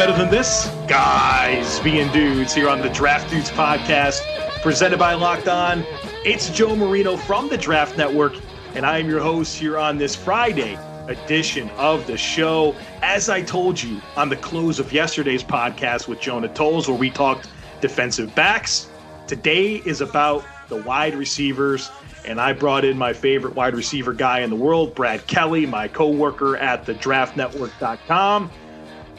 Better 0.00 0.16
than 0.16 0.30
this? 0.30 0.66
Guys 0.88 1.78
being 1.80 2.10
dudes 2.10 2.54
here 2.54 2.70
on 2.70 2.80
the 2.80 2.88
Draft 2.88 3.28
Dudes 3.28 3.50
podcast, 3.50 4.22
presented 4.62 4.98
by 4.98 5.12
Locked 5.12 5.46
On. 5.46 5.84
It's 6.24 6.48
Joe 6.48 6.74
Marino 6.74 7.18
from 7.18 7.50
the 7.50 7.58
Draft 7.58 7.98
Network, 7.98 8.32
and 8.74 8.86
I 8.86 8.96
am 8.96 9.10
your 9.10 9.20
host 9.20 9.58
here 9.58 9.76
on 9.76 9.98
this 9.98 10.16
Friday 10.16 10.78
edition 11.08 11.68
of 11.76 12.06
the 12.06 12.16
show. 12.16 12.74
As 13.02 13.28
I 13.28 13.42
told 13.42 13.82
you 13.82 14.00
on 14.16 14.30
the 14.30 14.36
close 14.36 14.78
of 14.78 14.90
yesterday's 14.90 15.44
podcast 15.44 16.08
with 16.08 16.18
Jonah 16.18 16.48
Tuls, 16.48 16.88
where 16.88 16.96
we 16.96 17.10
talked 17.10 17.50
defensive 17.82 18.34
backs, 18.34 18.88
today 19.26 19.82
is 19.84 20.00
about 20.00 20.46
the 20.68 20.76
wide 20.76 21.14
receivers. 21.14 21.90
And 22.24 22.40
I 22.40 22.54
brought 22.54 22.86
in 22.86 22.96
my 22.96 23.12
favorite 23.12 23.54
wide 23.54 23.74
receiver 23.74 24.14
guy 24.14 24.40
in 24.40 24.48
the 24.48 24.56
world, 24.56 24.94
Brad 24.94 25.26
Kelly, 25.26 25.66
my 25.66 25.88
co 25.88 26.08
worker 26.08 26.56
at 26.56 26.86
the 26.86 26.94
draftnetwork.com. 26.94 28.50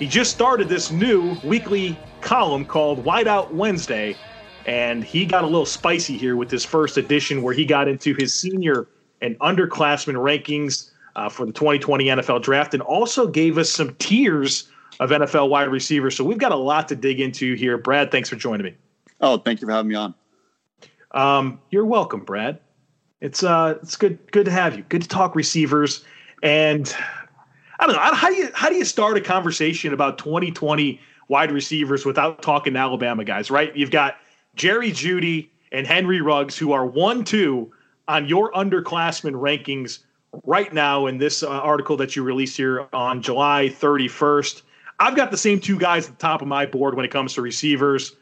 He 0.01 0.07
just 0.07 0.31
started 0.31 0.67
this 0.67 0.89
new 0.89 1.37
weekly 1.43 1.95
column 2.21 2.65
called 2.65 3.05
Wideout 3.05 3.51
Wednesday, 3.51 4.17
and 4.65 5.03
he 5.03 5.27
got 5.27 5.43
a 5.43 5.45
little 5.45 5.63
spicy 5.63 6.17
here 6.17 6.35
with 6.35 6.49
his 6.49 6.65
first 6.65 6.97
edition 6.97 7.43
where 7.43 7.53
he 7.53 7.65
got 7.65 7.87
into 7.87 8.15
his 8.15 8.33
senior 8.33 8.87
and 9.21 9.37
underclassmen 9.41 10.15
rankings 10.15 10.89
uh, 11.15 11.29
for 11.29 11.45
the 11.45 11.51
2020 11.51 12.05
NFL 12.05 12.41
Draft 12.41 12.73
and 12.73 12.81
also 12.81 13.27
gave 13.27 13.59
us 13.59 13.69
some 13.69 13.93
tiers 13.99 14.71
of 14.99 15.11
NFL 15.11 15.49
wide 15.49 15.69
receivers. 15.69 16.17
So 16.17 16.23
we've 16.23 16.39
got 16.39 16.51
a 16.51 16.55
lot 16.55 16.87
to 16.87 16.95
dig 16.95 17.19
into 17.19 17.53
here. 17.53 17.77
Brad, 17.77 18.09
thanks 18.09 18.27
for 18.27 18.37
joining 18.37 18.65
me. 18.65 18.73
Oh, 19.21 19.37
thank 19.37 19.61
you 19.61 19.67
for 19.67 19.71
having 19.71 19.89
me 19.89 19.93
on. 19.93 20.15
Um, 21.11 21.61
you're 21.69 21.85
welcome, 21.85 22.21
Brad. 22.21 22.59
It's 23.19 23.43
uh, 23.43 23.77
it's 23.83 23.97
good 23.97 24.17
good 24.31 24.45
to 24.45 24.51
have 24.51 24.75
you. 24.75 24.83
Good 24.89 25.03
to 25.03 25.07
talk 25.07 25.35
receivers 25.35 26.03
and 26.41 26.91
I 27.81 27.87
don't 27.87 27.95
know. 27.95 28.13
How 28.13 28.29
do 28.29 28.35
you 28.35 28.49
how 28.53 28.69
do 28.69 28.75
you 28.75 28.85
start 28.85 29.17
a 29.17 29.21
conversation 29.21 29.91
about 29.91 30.19
2020 30.19 31.01
wide 31.29 31.51
receivers 31.51 32.05
without 32.05 32.43
talking 32.43 32.73
to 32.73 32.79
Alabama 32.79 33.23
guys? 33.23 33.49
Right? 33.49 33.75
You've 33.75 33.89
got 33.89 34.17
Jerry 34.55 34.91
Jeudy 34.91 35.49
and 35.71 35.87
Henry 35.87 36.21
Ruggs 36.21 36.55
who 36.55 36.73
are 36.73 36.85
one 36.85 37.23
two 37.23 37.71
on 38.07 38.27
your 38.27 38.51
underclassmen 38.51 39.33
rankings 39.33 39.99
right 40.45 40.71
now 40.71 41.07
in 41.07 41.17
this 41.17 41.41
uh, 41.41 41.49
article 41.49 41.97
that 41.97 42.15
you 42.15 42.21
released 42.21 42.55
here 42.55 42.87
on 42.93 43.19
July 43.19 43.73
31st. 43.79 44.61
I've 44.99 45.15
got 45.15 45.31
the 45.31 45.37
same 45.37 45.59
two 45.59 45.79
guys 45.79 46.07
at 46.07 46.19
the 46.19 46.21
top 46.21 46.43
of 46.43 46.47
my 46.47 46.67
board 46.67 46.95
when 46.95 47.03
it 47.03 47.09
comes 47.09 47.33
to 47.33 47.41
receivers. 47.41 48.15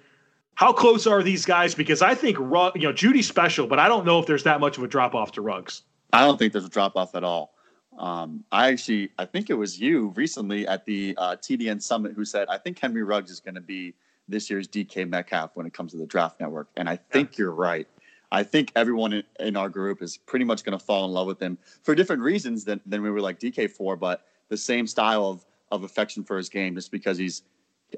How 0.56 0.72
close 0.72 1.06
are 1.06 1.22
these 1.22 1.46
guys? 1.46 1.76
Because 1.76 2.02
I 2.02 2.16
think 2.16 2.38
you 2.38 2.48
know 2.48 2.94
Jeudy's 2.94 3.28
special, 3.28 3.68
but 3.68 3.78
I 3.78 3.90
don't 3.90 4.06
know 4.06 4.20
if 4.20 4.26
there's 4.26 4.44
that 4.44 4.62
much 4.62 4.78
of 4.78 4.86
a 4.86 4.88
drop 4.88 5.16
off 5.16 5.34
to 5.34 5.42
Ruggs. 5.42 5.82
I 6.14 6.22
don't 6.22 6.40
think 6.40 6.54
there's 6.54 6.66
a 6.66 6.70
drop 6.70 6.96
off 6.96 7.14
at 7.14 7.26
all. 7.26 7.54
Um, 8.00 8.46
I 8.52 8.70
actually, 8.70 9.12
I 9.20 9.26
think 9.26 9.50
it 9.50 9.56
was 9.56 9.80
you 9.80 10.14
recently 10.16 10.66
at 10.66 10.86
the 10.86 11.14
uh, 11.18 11.36
TDN 11.36 11.82
Summit 11.82 12.14
who 12.14 12.24
said, 12.24 12.48
I 12.50 12.58
think 12.58 12.80
Henry 12.80 13.04
Ruggs 13.04 13.30
is 13.30 13.42
going 13.42 13.56
to 13.56 13.62
be 13.62 13.94
this 14.30 14.50
year's 14.50 14.68
DK 14.68 15.08
Metcalf 15.08 15.52
when 15.56 15.66
it 15.66 15.74
comes 15.74 15.92
to 15.92 15.98
the 15.98 16.06
draft 16.06 16.40
network. 16.40 16.70
And 16.78 16.90
I 16.90 16.96
think 16.96 17.34
yeah. 17.34 17.44
you're 17.44 17.52
right. 17.52 17.88
I 18.32 18.44
think 18.44 18.72
everyone 18.76 19.12
in, 19.12 19.24
in 19.40 19.58
our 19.58 19.70
group 19.70 20.02
is 20.02 20.18
pretty 20.18 20.46
much 20.46 20.64
going 20.64 20.78
to 20.78 20.84
fall 20.84 21.04
in 21.06 21.12
love 21.12 21.28
with 21.28 21.42
him 21.42 21.58
for 21.84 21.94
different 21.94 22.22
reasons 22.22 22.64
than, 22.64 22.80
than 22.86 23.02
we 23.02 23.10
were 23.10 23.22
like 23.22 23.40
DK 23.40 23.70
for, 23.70 23.98
but 23.98 24.26
the 24.48 24.58
same 24.58 24.88
style 24.88 25.26
of, 25.26 25.46
of 25.72 25.84
affection 25.84 26.24
for 26.24 26.38
his 26.38 26.48
game, 26.48 26.76
just 26.76 26.92
because 26.92 27.18
he's 27.18 27.44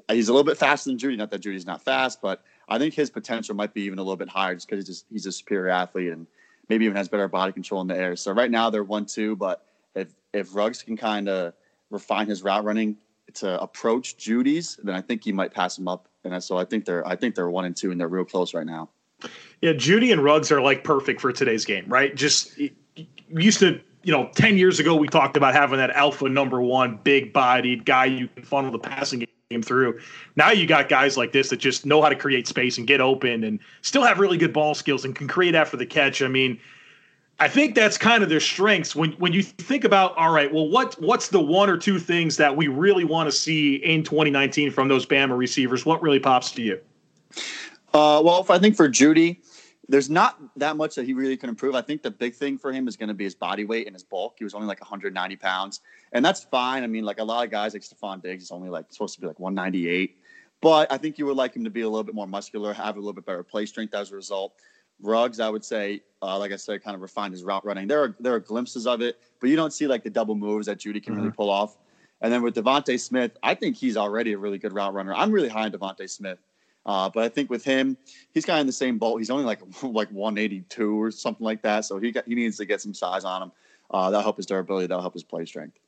he's 0.08 0.28
a 0.28 0.32
little 0.32 0.44
bit 0.44 0.56
faster 0.56 0.90
than 0.90 0.98
Jeudy. 0.98 1.18
Not 1.18 1.30
that 1.30 1.42
Jeudy's 1.42 1.66
not 1.66 1.82
fast, 1.82 2.22
but 2.22 2.42
I 2.68 2.78
think 2.78 2.94
his 2.94 3.10
potential 3.10 3.54
might 3.54 3.74
be 3.74 3.82
even 3.82 3.98
a 3.98 4.02
little 4.02 4.16
bit 4.16 4.28
higher 4.28 4.54
just 4.54 4.68
because 4.68 4.86
he's 4.86 4.96
just 4.96 5.06
he's 5.10 5.26
a 5.26 5.32
superior 5.32 5.68
athlete 5.68 6.10
and 6.10 6.26
maybe 6.68 6.86
even 6.86 6.96
has 6.96 7.08
better 7.08 7.28
body 7.28 7.52
control 7.52 7.82
in 7.82 7.86
the 7.86 7.96
air. 7.96 8.16
So 8.16 8.32
right 8.32 8.50
now 8.50 8.70
they're 8.70 8.84
one 8.84 9.06
two, 9.06 9.36
but 9.36 9.66
if 10.32 10.54
Ruggs 10.54 10.82
can 10.82 10.96
kind 10.96 11.28
of 11.28 11.54
refine 11.90 12.26
his 12.28 12.42
route 12.42 12.64
running 12.64 12.96
to 13.34 13.60
approach 13.60 14.16
Jeudy's, 14.16 14.78
then 14.82 14.94
I 14.94 15.00
think 15.00 15.24
he 15.24 15.32
might 15.32 15.52
pass 15.52 15.78
him 15.78 15.88
up. 15.88 16.08
And 16.24 16.42
so 16.42 16.56
I 16.56 16.64
think 16.64 16.84
they're 16.84 17.06
I 17.06 17.16
think 17.16 17.34
they're 17.34 17.50
one 17.50 17.64
and 17.64 17.76
two 17.76 17.90
and 17.90 18.00
they're 18.00 18.08
real 18.08 18.24
close 18.24 18.54
right 18.54 18.66
now. 18.66 18.90
Yeah, 19.60 19.72
Jeudy 19.72 20.12
and 20.12 20.22
Ruggs 20.22 20.50
are 20.50 20.60
like 20.60 20.84
perfect 20.84 21.20
for 21.20 21.32
today's 21.32 21.64
game, 21.64 21.84
right? 21.86 22.14
Just 22.14 22.58
used 23.28 23.60
to, 23.60 23.80
you 24.02 24.12
know, 24.12 24.30
ten 24.34 24.56
years 24.56 24.80
ago 24.80 24.96
we 24.96 25.08
talked 25.08 25.36
about 25.36 25.54
having 25.54 25.78
that 25.78 25.90
alpha 25.90 26.28
number 26.28 26.60
one, 26.60 26.98
big 27.02 27.32
bodied 27.32 27.84
guy 27.84 28.06
you 28.06 28.28
can 28.28 28.44
funnel 28.44 28.70
the 28.70 28.78
passing 28.78 29.24
game 29.50 29.62
through. 29.62 30.00
Now 30.36 30.50
you 30.50 30.66
got 30.66 30.88
guys 30.88 31.16
like 31.16 31.32
this 31.32 31.50
that 31.50 31.58
just 31.58 31.86
know 31.86 32.02
how 32.02 32.08
to 32.08 32.16
create 32.16 32.48
space 32.48 32.78
and 32.78 32.86
get 32.86 33.00
open 33.00 33.44
and 33.44 33.60
still 33.82 34.02
have 34.02 34.18
really 34.18 34.38
good 34.38 34.52
ball 34.52 34.74
skills 34.74 35.04
and 35.04 35.14
can 35.14 35.28
create 35.28 35.54
after 35.54 35.76
the 35.76 35.86
catch. 35.86 36.22
I 36.22 36.28
mean, 36.28 36.58
I 37.40 37.48
think 37.48 37.74
that's 37.74 37.98
kind 37.98 38.22
of 38.22 38.28
their 38.28 38.40
strengths. 38.40 38.94
When 38.94 39.12
when 39.12 39.32
you 39.32 39.42
think 39.42 39.84
about, 39.84 40.16
all 40.16 40.32
right, 40.32 40.52
well, 40.52 40.68
what 40.68 41.00
what's 41.00 41.28
the 41.28 41.40
one 41.40 41.68
or 41.68 41.76
two 41.76 41.98
things 41.98 42.36
that 42.36 42.56
we 42.56 42.68
really 42.68 43.04
want 43.04 43.28
to 43.28 43.32
see 43.32 43.76
in 43.76 44.04
2019 44.04 44.70
from 44.70 44.88
those 44.88 45.06
Bama 45.06 45.36
receivers? 45.36 45.84
What 45.84 46.02
really 46.02 46.20
pops 46.20 46.52
to 46.52 46.62
you? 46.62 46.80
Uh, 47.94 48.22
well, 48.24 48.46
I 48.48 48.58
think 48.58 48.76
for 48.76 48.88
Jeudy, 48.88 49.38
there's 49.88 50.08
not 50.08 50.38
that 50.56 50.76
much 50.76 50.94
that 50.94 51.04
he 51.04 51.12
really 51.12 51.36
can 51.36 51.48
improve. 51.48 51.74
I 51.74 51.82
think 51.82 52.02
the 52.02 52.10
big 52.10 52.34
thing 52.34 52.56
for 52.56 52.72
him 52.72 52.86
is 52.88 52.96
going 52.96 53.08
to 53.08 53.14
be 53.14 53.24
his 53.24 53.34
body 53.34 53.64
weight 53.64 53.86
and 53.86 53.94
his 53.94 54.04
bulk. 54.04 54.36
He 54.38 54.44
was 54.44 54.54
only 54.54 54.66
like 54.66 54.80
190 54.80 55.36
pounds, 55.36 55.80
and 56.12 56.24
that's 56.24 56.44
fine. 56.44 56.84
I 56.84 56.86
mean, 56.86 57.04
like 57.04 57.18
a 57.18 57.24
lot 57.24 57.44
of 57.44 57.50
guys 57.50 57.74
like 57.74 57.82
Stefon 57.82 58.22
Diggs 58.22 58.44
is 58.44 58.50
only 58.50 58.70
like 58.70 58.86
supposed 58.90 59.14
to 59.16 59.20
be 59.20 59.26
like 59.26 59.40
198, 59.40 60.16
but 60.60 60.90
I 60.92 60.96
think 60.96 61.18
you 61.18 61.26
would 61.26 61.36
like 61.36 61.56
him 61.56 61.64
to 61.64 61.70
be 61.70 61.80
a 61.80 61.88
little 61.88 62.04
bit 62.04 62.14
more 62.14 62.26
muscular, 62.26 62.72
have 62.72 62.96
a 62.96 63.00
little 63.00 63.12
bit 63.12 63.26
better 63.26 63.42
play 63.42 63.66
strength 63.66 63.94
as 63.94 64.12
a 64.12 64.14
result. 64.14 64.54
Ruggs, 65.02 65.40
I 65.40 65.48
would 65.48 65.64
say, 65.64 66.02
uh, 66.22 66.38
like 66.38 66.52
I 66.52 66.56
said, 66.56 66.82
kind 66.82 66.94
of 66.94 67.00
refined 67.00 67.32
his 67.32 67.44
route 67.44 67.64
running. 67.64 67.88
There 67.88 68.02
are 68.02 68.16
there 68.20 68.34
are 68.34 68.40
glimpses 68.40 68.86
of 68.86 69.00
it, 69.00 69.20
but 69.40 69.50
you 69.50 69.56
don't 69.56 69.72
see 69.72 69.86
like 69.86 70.04
the 70.04 70.10
double 70.10 70.34
moves 70.34 70.66
that 70.66 70.78
Jeudy 70.78 71.02
can 71.02 71.14
mm-hmm. 71.14 71.22
really 71.22 71.32
pull 71.32 71.50
off. 71.50 71.76
And 72.20 72.32
then 72.32 72.42
with 72.42 72.54
DeVonta 72.54 72.98
Smith, 73.00 73.32
I 73.42 73.54
think 73.54 73.76
he's 73.76 73.96
already 73.96 74.32
a 74.32 74.38
really 74.38 74.58
good 74.58 74.72
route 74.72 74.94
runner. 74.94 75.12
I'm 75.12 75.32
really 75.32 75.48
high 75.48 75.64
on 75.64 75.72
DeVonta 75.72 76.08
Smith, 76.08 76.38
uh, 76.86 77.10
but 77.12 77.24
I 77.24 77.28
think 77.28 77.50
with 77.50 77.64
him, 77.64 77.96
he's 78.32 78.44
kind 78.44 78.58
of 78.58 78.62
in 78.62 78.66
the 78.68 78.72
same 78.72 78.96
boat. 78.98 79.18
He's 79.18 79.30
only 79.30 79.44
like 79.44 79.60
like 79.82 80.10
182 80.10 81.02
or 81.02 81.10
something 81.10 81.44
like 81.44 81.62
that, 81.62 81.84
so 81.84 81.98
he 81.98 82.12
got, 82.12 82.26
he 82.26 82.34
needs 82.34 82.56
to 82.58 82.64
get 82.64 82.80
some 82.80 82.94
size 82.94 83.24
on 83.24 83.42
him. 83.42 83.52
Uh, 83.90 84.10
that'll 84.10 84.22
help 84.22 84.36
his 84.36 84.46
durability. 84.46 84.86
That'll 84.86 85.02
help 85.02 85.14
his 85.14 85.24
play 85.24 85.44
strength. 85.44 85.78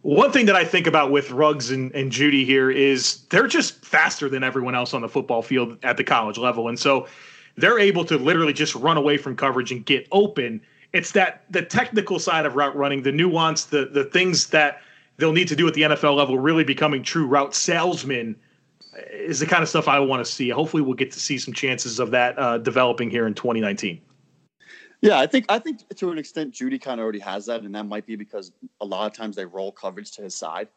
One 0.00 0.32
thing 0.32 0.46
that 0.46 0.56
I 0.56 0.64
think 0.64 0.88
about 0.88 1.12
with 1.12 1.30
Ruggs 1.30 1.70
and, 1.70 1.94
and 1.94 2.10
Jeudy 2.10 2.44
here 2.44 2.72
is 2.72 3.24
they're 3.26 3.46
just 3.46 3.84
faster 3.84 4.28
than 4.28 4.42
everyone 4.42 4.74
else 4.74 4.94
on 4.94 5.02
the 5.02 5.08
football 5.08 5.42
field 5.42 5.78
at 5.84 5.96
the 5.96 6.02
college 6.02 6.38
level, 6.38 6.68
and 6.68 6.78
so 6.78 7.06
they're 7.56 7.78
able 7.78 8.04
to 8.06 8.16
literally 8.16 8.52
just 8.52 8.74
run 8.74 8.96
away 8.96 9.16
from 9.16 9.36
coverage 9.36 9.72
and 9.72 9.84
get 9.84 10.06
open. 10.12 10.60
It's 10.92 11.12
that 11.12 11.44
the 11.50 11.62
technical 11.62 12.18
side 12.18 12.46
of 12.46 12.54
route 12.54 12.76
running, 12.76 13.02
the 13.02 13.12
nuance, 13.12 13.64
the 13.64 13.86
the 13.86 14.04
things 14.04 14.48
that 14.48 14.82
they'll 15.16 15.32
need 15.32 15.48
to 15.48 15.56
do 15.56 15.66
at 15.68 15.74
the 15.74 15.82
NFL 15.82 16.16
level, 16.16 16.38
really 16.38 16.64
becoming 16.64 17.02
true 17.02 17.26
route 17.26 17.54
salesmen, 17.54 18.36
is 19.10 19.40
the 19.40 19.46
kind 19.46 19.62
of 19.62 19.68
stuff 19.68 19.88
I 19.88 19.98
want 20.00 20.24
to 20.24 20.30
see. 20.30 20.48
Hopefully, 20.50 20.82
we'll 20.82 20.94
get 20.94 21.12
to 21.12 21.20
see 21.20 21.38
some 21.38 21.54
chances 21.54 21.98
of 21.98 22.10
that 22.10 22.38
uh, 22.38 22.58
developing 22.58 23.10
here 23.10 23.26
in 23.26 23.34
2019. 23.34 24.00
Yeah, 25.00 25.18
I 25.18 25.26
think 25.26 25.46
I 25.48 25.58
think 25.58 25.80
to 25.96 26.10
an 26.10 26.18
extent 26.18 26.54
Jeudy 26.54 26.80
kind 26.80 27.00
of 27.00 27.04
already 27.04 27.18
has 27.18 27.46
that, 27.46 27.62
and 27.62 27.74
that 27.74 27.86
might 27.86 28.06
be 28.06 28.16
because 28.16 28.52
a 28.80 28.84
lot 28.84 29.06
of 29.06 29.16
times 29.16 29.34
they 29.34 29.44
roll 29.44 29.72
coverage 29.72 30.12
to 30.12 30.22
his 30.22 30.34
side, 30.34 30.68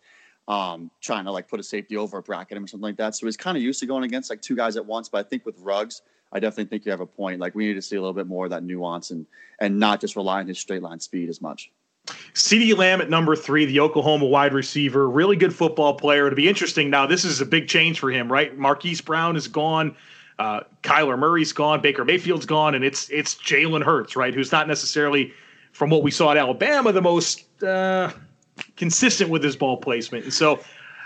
um, 0.47 0.92
trying 1.01 1.25
to 1.25 1.31
like 1.31 1.47
put 1.47 1.59
a 1.59 1.63
safety 1.63 1.97
over 1.97 2.18
or 2.18 2.21
bracket 2.21 2.57
him 2.57 2.63
or 2.63 2.68
something 2.68 2.83
like 2.83 2.97
that. 2.97 3.15
So 3.15 3.25
he's 3.25 3.38
kind 3.38 3.57
of 3.57 3.63
used 3.63 3.80
to 3.80 3.86
going 3.86 4.03
against 4.03 4.30
like 4.30 4.42
two 4.42 4.56
guys 4.56 4.77
at 4.77 4.86
once. 4.86 5.09
But 5.09 5.25
I 5.25 5.30
think 5.30 5.45
with 5.45 5.57
Ruggs, 5.59 6.01
I 6.31 6.39
definitely 6.39 6.65
think 6.65 6.86
you 6.86 6.92
have 6.92 7.01
a 7.01 7.06
point. 7.06 7.39
Like 7.39 7.56
we 7.56 7.68
need 7.68 7.74
to 7.75 7.81
see 7.81 7.95
a 7.95 8.01
little 8.01 8.13
bit 8.13 8.27
more 8.27 8.45
of 8.45 8.51
that 8.51 8.63
nuance 8.63 9.12
and 9.12 9.25
and 9.59 9.80
not 9.80 10.01
just 10.01 10.15
rely 10.15 10.39
on 10.39 10.47
his 10.47 10.59
straight 10.59 10.81
line 10.81 11.00
speed 11.00 11.30
as 11.30 11.42
much. 11.42 11.71
CeeDee 12.33 12.77
Lamb 12.77 13.01
at 13.01 13.09
number 13.09 13.36
three, 13.36 13.65
the 13.65 13.80
Oklahoma 13.80 14.25
wide 14.25 14.53
receiver, 14.53 15.09
really 15.09 15.36
good 15.36 15.56
football 15.56 15.95
player. 15.95 16.30
To 16.30 16.36
be 16.36 16.47
interesting 16.47 16.89
now, 16.89 17.07
this 17.07 17.25
is 17.25 17.42
a 17.42 17.45
big 17.45 17.68
change 17.68 18.00
for 18.00 18.12
him, 18.12 18.31
right? 18.31 18.56
Marquise 18.57 19.01
Brown 19.01 19.36
is 19.36 19.47
gone, 19.47 19.95
uh, 20.38 20.62
Kyler 20.83 21.18
Murray's 21.18 21.53
gone, 21.53 21.81
Baker 21.81 22.06
Mayfield's 22.06 22.45
gone, 22.45 22.75
and 22.75 22.83
it's 22.83 23.09
it's 23.09 23.36
Jalen 23.36 23.83
Hurts, 23.83 24.15
right? 24.15 24.33
Who's 24.33 24.51
not 24.51 24.68
necessarily, 24.68 25.33
from 25.71 25.89
what 25.89 26.03
we 26.03 26.12
saw 26.12 26.31
at 26.31 26.38
Alabama, 26.38 26.92
the 26.92 27.01
most 27.01 27.63
uh, 27.63 28.12
consistent 28.75 29.30
with 29.30 29.44
his 29.44 29.56
ball 29.56 29.78
placement. 29.78 30.25
And 30.25 30.34
so 30.34 30.60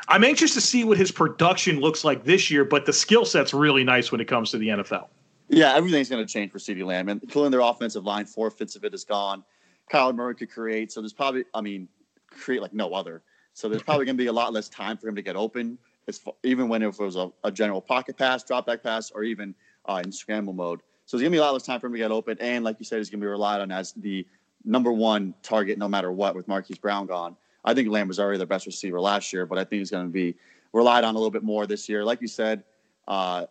I'm 0.07 0.23
anxious 0.23 0.53
to 0.55 0.61
see 0.61 0.83
what 0.83 0.97
his 0.97 1.11
production 1.11 1.79
looks 1.79 2.03
like 2.03 2.23
this 2.23 2.49
year, 2.49 2.65
but 2.65 2.85
the 2.85 2.93
skill 2.93 3.25
set's 3.25 3.53
really 3.53 3.83
nice 3.83 4.11
when 4.11 4.19
it 4.21 4.27
comes 4.27 4.51
to 4.51 4.57
the 4.57 4.69
NFL. 4.69 5.07
Yeah, 5.49 5.73
everything's 5.73 6.09
going 6.09 6.25
to 6.25 6.31
change 6.31 6.51
for 6.51 6.59
CeeDee 6.59 6.85
Lamb, 6.85 7.09
and 7.09 7.21
including 7.23 7.51
their 7.51 7.61
offensive 7.61 8.05
line. 8.05 8.25
Four 8.25 8.51
fifths 8.51 8.75
of 8.75 8.83
it 8.83 8.93
is 8.93 9.03
gone. 9.03 9.43
Kyler 9.91 10.15
Murray 10.15 10.35
could 10.35 10.51
create. 10.51 10.91
So 10.91 11.01
there's 11.01 11.13
probably, 11.13 11.43
I 11.53 11.61
mean, 11.61 11.87
create 12.29 12.61
like 12.61 12.73
no 12.73 12.93
other. 12.93 13.23
So 13.53 13.67
there's 13.67 13.81
probably 13.81 14.05
going 14.05 14.15
to 14.15 14.23
be 14.23 14.27
a 14.27 14.33
lot 14.33 14.53
less 14.53 14.69
time 14.69 14.97
for 14.97 15.07
him 15.07 15.15
to 15.15 15.21
get 15.21 15.35
open. 15.35 15.77
As 16.07 16.19
far, 16.19 16.33
even 16.43 16.69
when 16.69 16.81
if 16.83 16.99
it 16.99 17.03
was 17.03 17.15
a, 17.15 17.31
a 17.43 17.51
general 17.51 17.81
pocket 17.81 18.17
pass, 18.17 18.43
drop 18.43 18.67
back 18.67 18.83
pass, 18.83 19.11
or 19.11 19.23
even 19.23 19.55
uh, 19.85 20.01
in 20.03 20.11
scramble 20.11 20.53
mode. 20.53 20.81
So 21.05 21.17
there's 21.17 21.23
going 21.23 21.31
to 21.31 21.35
be 21.35 21.39
a 21.39 21.43
lot 21.43 21.53
less 21.53 21.65
time 21.65 21.79
for 21.79 21.87
him 21.87 21.93
to 21.93 21.97
get 21.97 22.11
open. 22.11 22.37
And 22.39 22.63
like 22.63 22.77
you 22.79 22.85
said, 22.85 22.97
he's 22.97 23.09
going 23.09 23.19
to 23.19 23.25
be 23.25 23.29
relied 23.29 23.61
on 23.61 23.71
as 23.71 23.93
the 23.93 24.27
number 24.63 24.91
one 24.91 25.33
target 25.41 25.77
no 25.77 25.87
matter 25.87 26.11
what 26.11 26.35
with 26.35 26.47
Marquise 26.47 26.77
Brown 26.77 27.05
gone. 27.05 27.35
I 27.63 27.73
think 27.73 27.89
Lamb 27.89 28.07
was 28.07 28.19
already 28.19 28.37
their 28.37 28.47
best 28.47 28.65
receiver 28.65 28.99
last 28.99 29.33
year, 29.33 29.45
but 29.45 29.57
I 29.57 29.63
think 29.63 29.79
he's 29.79 29.91
going 29.91 30.05
to 30.05 30.11
be 30.11 30.35
relied 30.73 31.03
on 31.03 31.15
a 31.15 31.17
little 31.17 31.31
bit 31.31 31.43
more 31.43 31.67
this 31.67 31.89
year. 31.89 32.03
Like 32.03 32.21
you 32.21 32.27
said, 32.27 32.63
uh, 33.07 33.45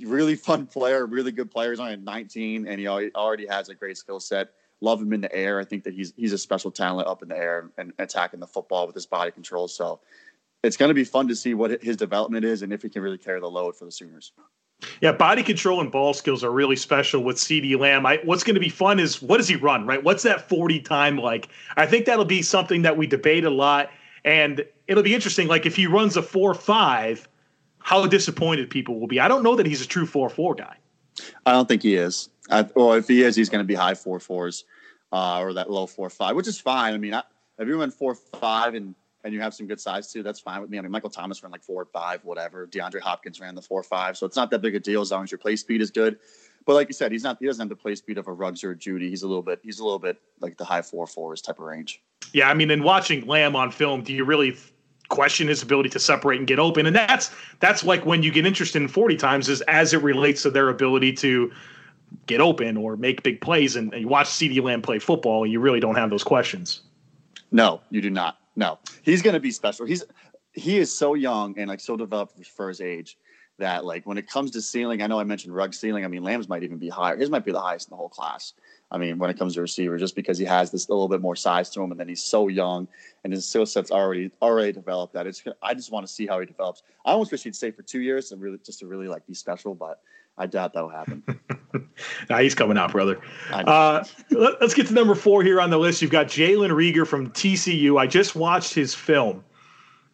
really 0.00 0.34
fun 0.36 0.66
player, 0.66 1.06
really 1.06 1.32
good 1.32 1.50
player. 1.50 1.70
He's 1.70 1.80
only 1.80 1.96
19, 1.96 2.66
and 2.66 2.80
he 2.80 2.88
already 2.88 3.46
has 3.46 3.68
a 3.68 3.74
great 3.74 3.96
skill 3.96 4.20
set. 4.20 4.48
Love 4.80 5.00
him 5.00 5.12
in 5.12 5.20
the 5.20 5.32
air. 5.34 5.60
I 5.60 5.64
think 5.64 5.84
that 5.84 5.94
he's 5.94 6.12
he's 6.16 6.32
a 6.32 6.38
special 6.38 6.72
talent 6.72 7.06
up 7.06 7.22
in 7.22 7.28
the 7.28 7.36
air 7.36 7.70
and 7.78 7.92
attacking 8.00 8.40
the 8.40 8.48
football 8.48 8.86
with 8.86 8.96
his 8.96 9.06
body 9.06 9.30
control. 9.30 9.68
So 9.68 10.00
it's 10.64 10.76
going 10.76 10.88
to 10.88 10.94
be 10.94 11.04
fun 11.04 11.28
to 11.28 11.36
see 11.36 11.54
what 11.54 11.82
his 11.82 11.96
development 11.96 12.44
is 12.44 12.62
and 12.62 12.72
if 12.72 12.82
he 12.82 12.88
can 12.88 13.00
really 13.00 13.18
carry 13.18 13.38
the 13.38 13.48
load 13.48 13.76
for 13.76 13.84
the 13.84 13.92
Sooners. 13.92 14.32
Yeah, 15.00 15.12
body 15.12 15.42
control 15.42 15.80
and 15.80 15.90
ball 15.90 16.14
skills 16.14 16.42
are 16.42 16.50
really 16.50 16.76
special 16.76 17.22
with 17.22 17.36
CeeDee 17.36 17.78
Lamb. 17.78 18.06
I, 18.06 18.20
what's 18.24 18.42
going 18.42 18.54
to 18.54 18.60
be 18.60 18.68
fun 18.68 18.98
is 18.98 19.22
what 19.22 19.38
does 19.38 19.48
he 19.48 19.56
run, 19.56 19.86
right? 19.86 20.02
What's 20.02 20.22
that 20.24 20.48
40 20.48 20.80
time 20.80 21.18
like? 21.18 21.48
I 21.76 21.86
think 21.86 22.06
that'll 22.06 22.24
be 22.24 22.42
something 22.42 22.82
that 22.82 22.96
we 22.96 23.06
debate 23.06 23.44
a 23.44 23.50
lot. 23.50 23.90
And 24.24 24.64
it'll 24.86 25.02
be 25.02 25.14
interesting. 25.14 25.48
Like 25.48 25.66
if 25.66 25.76
he 25.76 25.86
runs 25.86 26.16
a 26.16 26.22
4 26.22 26.54
5, 26.54 27.28
how 27.78 28.06
disappointed 28.06 28.70
people 28.70 29.00
will 29.00 29.08
be. 29.08 29.20
I 29.20 29.28
don't 29.28 29.42
know 29.42 29.56
that 29.56 29.66
he's 29.66 29.82
a 29.82 29.86
true 29.86 30.06
4 30.06 30.28
4 30.28 30.54
guy. 30.54 30.76
I 31.44 31.52
don't 31.52 31.66
think 31.66 31.82
he 31.82 31.96
is. 31.96 32.28
I, 32.50 32.68
well, 32.74 32.92
if 32.94 33.08
he 33.08 33.22
is, 33.22 33.36
he's 33.36 33.48
going 33.48 33.62
to 33.62 33.66
be 33.66 33.74
high 33.74 33.94
4 33.94 34.18
4s 34.18 34.64
uh, 35.12 35.40
or 35.40 35.52
that 35.54 35.70
low 35.70 35.86
4 35.86 36.10
5, 36.10 36.36
which 36.36 36.48
is 36.48 36.60
fine. 36.60 36.94
I 36.94 36.98
mean, 36.98 37.14
I, 37.14 37.22
if 37.58 37.68
you 37.68 37.78
run 37.78 37.90
4 37.90 38.14
5 38.14 38.74
and 38.74 38.94
and 39.24 39.32
you 39.32 39.40
have 39.40 39.54
some 39.54 39.66
good 39.66 39.80
size 39.80 40.12
too, 40.12 40.22
that's 40.22 40.40
fine 40.40 40.60
with 40.60 40.70
me. 40.70 40.78
I 40.78 40.80
mean, 40.80 40.90
Michael 40.90 41.10
Thomas 41.10 41.42
ran 41.42 41.52
like 41.52 41.62
four 41.62 41.84
five, 41.84 42.24
whatever. 42.24 42.66
DeAndre 42.66 43.00
Hopkins 43.00 43.40
ran 43.40 43.54
the 43.54 43.62
four 43.62 43.82
five, 43.82 44.16
so 44.16 44.26
it's 44.26 44.36
not 44.36 44.50
that 44.50 44.60
big 44.60 44.74
a 44.74 44.80
deal 44.80 45.00
as 45.00 45.10
long 45.10 45.24
as 45.24 45.30
your 45.30 45.38
play 45.38 45.56
speed 45.56 45.80
is 45.80 45.90
good. 45.90 46.18
But 46.64 46.74
like 46.74 46.88
you 46.88 46.94
said, 46.94 47.10
he's 47.12 47.24
not. 47.24 47.38
He 47.40 47.46
doesn't 47.46 47.60
have 47.60 47.68
the 47.68 47.76
play 47.76 47.94
speed 47.94 48.18
of 48.18 48.28
a 48.28 48.32
Ruggs 48.32 48.62
or 48.62 48.70
a 48.70 48.76
Jeudy. 48.76 49.08
He's 49.08 49.22
a 49.22 49.26
little 49.26 49.42
bit. 49.42 49.60
He's 49.62 49.80
a 49.80 49.84
little 49.84 49.98
bit 49.98 50.20
like 50.40 50.56
the 50.56 50.64
high 50.64 50.82
four 50.82 51.06
fours 51.06 51.42
type 51.42 51.58
of 51.58 51.64
range. 51.64 52.02
Yeah, 52.32 52.48
I 52.48 52.54
mean, 52.54 52.70
in 52.70 52.82
watching 52.82 53.26
Lamb 53.26 53.56
on 53.56 53.70
film, 53.70 54.02
do 54.02 54.12
you 54.12 54.24
really 54.24 54.56
question 55.08 55.48
his 55.48 55.62
ability 55.62 55.90
to 55.90 55.98
separate 55.98 56.38
and 56.38 56.46
get 56.46 56.58
open? 56.58 56.86
And 56.86 56.94
that's 56.94 57.30
that's 57.60 57.84
like 57.84 58.06
when 58.06 58.22
you 58.22 58.30
get 58.30 58.46
interested 58.46 58.80
in 58.80 58.88
forty 58.88 59.16
times 59.16 59.48
is 59.48 59.60
as 59.62 59.92
it 59.92 60.02
relates 60.02 60.42
to 60.42 60.50
their 60.50 60.68
ability 60.68 61.12
to 61.14 61.52
get 62.26 62.40
open 62.40 62.76
or 62.76 62.96
make 62.96 63.22
big 63.22 63.40
plays. 63.40 63.74
And, 63.74 63.92
and 63.92 64.02
you 64.02 64.08
watch 64.08 64.28
CeeDee 64.28 64.62
Lamb 64.62 64.82
play 64.82 64.98
football, 64.98 65.42
and 65.42 65.52
you 65.52 65.60
really 65.60 65.80
don't 65.80 65.96
have 65.96 66.10
those 66.10 66.24
questions. 66.24 66.82
No, 67.50 67.80
you 67.90 68.00
do 68.00 68.10
not. 68.10 68.38
No, 68.56 68.78
he's 69.02 69.22
going 69.22 69.34
to 69.34 69.40
be 69.40 69.50
special. 69.50 69.86
He's 69.86 70.04
he 70.52 70.78
is 70.78 70.94
so 70.94 71.14
young 71.14 71.58
and 71.58 71.68
like 71.68 71.80
so 71.80 71.96
developed 71.96 72.44
for 72.46 72.68
his 72.68 72.80
age 72.80 73.16
that 73.58 73.84
like 73.84 74.04
when 74.06 74.18
it 74.18 74.28
comes 74.28 74.50
to 74.50 74.60
ceiling, 74.60 75.02
I 75.02 75.06
know 75.06 75.18
I 75.18 75.24
mentioned 75.24 75.54
rug 75.54 75.74
ceiling. 75.74 76.04
I 76.04 76.08
mean, 76.08 76.22
Lamb's 76.22 76.48
might 76.48 76.62
even 76.62 76.78
be 76.78 76.88
higher. 76.88 77.16
His 77.16 77.30
might 77.30 77.44
be 77.44 77.52
the 77.52 77.60
highest 77.60 77.88
in 77.88 77.90
the 77.92 77.96
whole 77.96 78.08
class. 78.08 78.54
I 78.90 78.98
mean, 78.98 79.18
when 79.18 79.30
it 79.30 79.38
comes 79.38 79.54
to 79.54 79.62
receiver, 79.62 79.96
just 79.96 80.14
because 80.14 80.36
he 80.36 80.44
has 80.44 80.70
this 80.70 80.88
a 80.88 80.92
little 80.92 81.08
bit 81.08 81.22
more 81.22 81.36
size 81.36 81.70
to 81.70 81.82
him, 81.82 81.90
and 81.92 81.98
then 81.98 82.08
he's 82.08 82.22
so 82.22 82.48
young, 82.48 82.86
and 83.24 83.32
his 83.32 83.48
skill 83.48 83.64
set's 83.64 83.90
already 83.90 84.30
already 84.42 84.72
developed. 84.72 85.14
That 85.14 85.26
it's. 85.26 85.42
I 85.62 85.72
just 85.74 85.90
want 85.90 86.06
to 86.06 86.12
see 86.12 86.26
how 86.26 86.40
he 86.40 86.46
develops. 86.46 86.82
I 87.06 87.12
almost 87.12 87.32
wish 87.32 87.42
he'd 87.44 87.56
stay 87.56 87.70
for 87.70 87.82
two 87.82 88.00
years 88.00 88.32
and 88.32 88.42
really 88.42 88.58
just 88.64 88.80
to 88.80 88.86
really 88.86 89.08
like 89.08 89.26
be 89.26 89.34
special, 89.34 89.74
but 89.74 90.00
I 90.36 90.46
doubt 90.46 90.74
that'll 90.74 90.90
happen. 90.90 91.22
nah, 92.30 92.38
he's 92.38 92.54
coming 92.54 92.78
out, 92.78 92.92
brother. 92.92 93.20
Uh, 93.50 94.04
let, 94.30 94.60
us 94.62 94.74
get 94.74 94.86
to 94.88 94.94
number 94.94 95.14
four 95.14 95.42
here 95.42 95.60
on 95.60 95.70
the 95.70 95.78
list. 95.78 96.02
You've 96.02 96.10
got 96.10 96.26
Jalen 96.26 96.70
Reagor 96.70 97.06
from 97.06 97.30
TCU. 97.30 97.98
I 97.98 98.06
just 98.06 98.34
watched 98.34 98.74
his 98.74 98.94
film. 98.94 99.44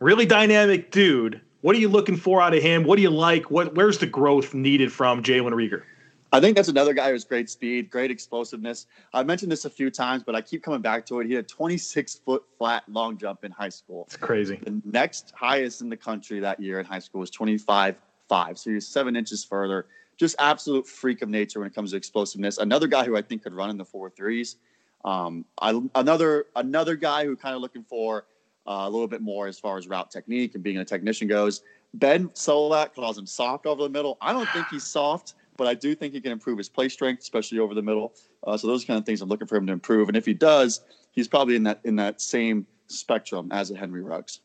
Really 0.00 0.26
dynamic 0.26 0.90
dude. 0.90 1.40
What 1.60 1.74
are 1.74 1.78
you 1.78 1.88
looking 1.88 2.16
for 2.16 2.40
out 2.40 2.54
of 2.54 2.62
him? 2.62 2.84
What 2.84 2.96
do 2.96 3.02
you 3.02 3.10
like? 3.10 3.50
What 3.50 3.74
where's 3.74 3.98
the 3.98 4.06
growth 4.06 4.54
needed 4.54 4.92
from 4.92 5.22
Jalen 5.22 5.52
Reagor? 5.52 5.82
I 6.30 6.40
think 6.40 6.56
that's 6.56 6.68
another 6.68 6.92
guy 6.92 7.10
who's 7.10 7.24
great 7.24 7.48
speed, 7.48 7.88
great 7.90 8.10
explosiveness. 8.10 8.86
I 9.14 9.22
mentioned 9.22 9.50
this 9.50 9.64
a 9.64 9.70
few 9.70 9.90
times, 9.90 10.22
but 10.22 10.34
I 10.34 10.42
keep 10.42 10.62
coming 10.62 10.82
back 10.82 11.06
to 11.06 11.20
it. 11.20 11.26
He 11.26 11.32
had 11.32 11.48
26 11.48 12.16
foot 12.16 12.44
flat 12.58 12.84
long 12.86 13.16
jump 13.16 13.44
in 13.44 13.50
high 13.50 13.70
school. 13.70 14.04
It's 14.06 14.16
crazy. 14.16 14.60
The 14.62 14.80
next 14.84 15.32
highest 15.34 15.80
in 15.80 15.88
the 15.88 15.96
country 15.96 16.38
that 16.40 16.60
year 16.60 16.80
in 16.80 16.86
high 16.86 16.98
school 16.98 17.20
was 17.20 17.30
25 17.30 17.96
5. 18.28 18.58
So 18.58 18.70
he 18.70 18.74
was 18.74 18.86
seven 18.86 19.16
inches 19.16 19.42
further 19.42 19.86
just 20.18 20.36
absolute 20.38 20.86
freak 20.86 21.22
of 21.22 21.28
nature 21.28 21.60
when 21.60 21.68
it 21.68 21.74
comes 21.74 21.92
to 21.92 21.96
explosiveness. 21.96 22.58
Another 22.58 22.88
guy 22.88 23.04
who 23.04 23.16
I 23.16 23.22
think 23.22 23.42
could 23.42 23.54
run 23.54 23.70
in 23.70 23.78
the 23.78 23.84
four 23.84 24.10
threes. 24.10 24.56
Um, 25.04 25.44
I, 25.62 25.80
another 25.94 26.46
another 26.56 26.96
guy 26.96 27.24
who 27.24 27.36
kind 27.36 27.54
of 27.54 27.62
looking 27.62 27.84
for 27.84 28.26
uh, 28.66 28.82
a 28.82 28.90
little 28.90 29.06
bit 29.06 29.22
more 29.22 29.46
as 29.46 29.58
far 29.58 29.78
as 29.78 29.86
route 29.88 30.10
technique 30.10 30.54
and 30.54 30.62
being 30.62 30.78
a 30.78 30.84
technician 30.84 31.28
goes. 31.28 31.62
Ben 31.94 32.28
Solak 32.30 32.94
calls 32.94 33.16
him 33.16 33.26
soft 33.26 33.64
over 33.64 33.82
the 33.82 33.88
middle. 33.88 34.18
I 34.20 34.32
don't 34.32 34.48
think 34.50 34.66
he's 34.70 34.84
soft, 34.84 35.34
but 35.56 35.66
I 35.66 35.74
do 35.74 35.94
think 35.94 36.12
he 36.12 36.20
can 36.20 36.32
improve 36.32 36.58
his 36.58 36.68
play 36.68 36.88
strength, 36.88 37.22
especially 37.22 37.60
over 37.60 37.74
the 37.74 37.82
middle. 37.82 38.12
Uh, 38.46 38.56
so 38.56 38.66
those 38.66 38.84
kind 38.84 38.98
of 38.98 39.06
things 39.06 39.22
I'm 39.22 39.28
looking 39.28 39.46
for 39.46 39.56
him 39.56 39.66
to 39.68 39.72
improve. 39.72 40.08
And 40.08 40.16
if 40.16 40.26
he 40.26 40.34
does, 40.34 40.82
he's 41.12 41.28
probably 41.28 41.56
in 41.56 41.62
that 41.62 41.80
in 41.84 41.96
that 41.96 42.20
same 42.20 42.66
spectrum 42.88 43.48
as 43.52 43.70
a 43.70 43.76
Henry 43.76 44.02
Ruggs. 44.02 44.40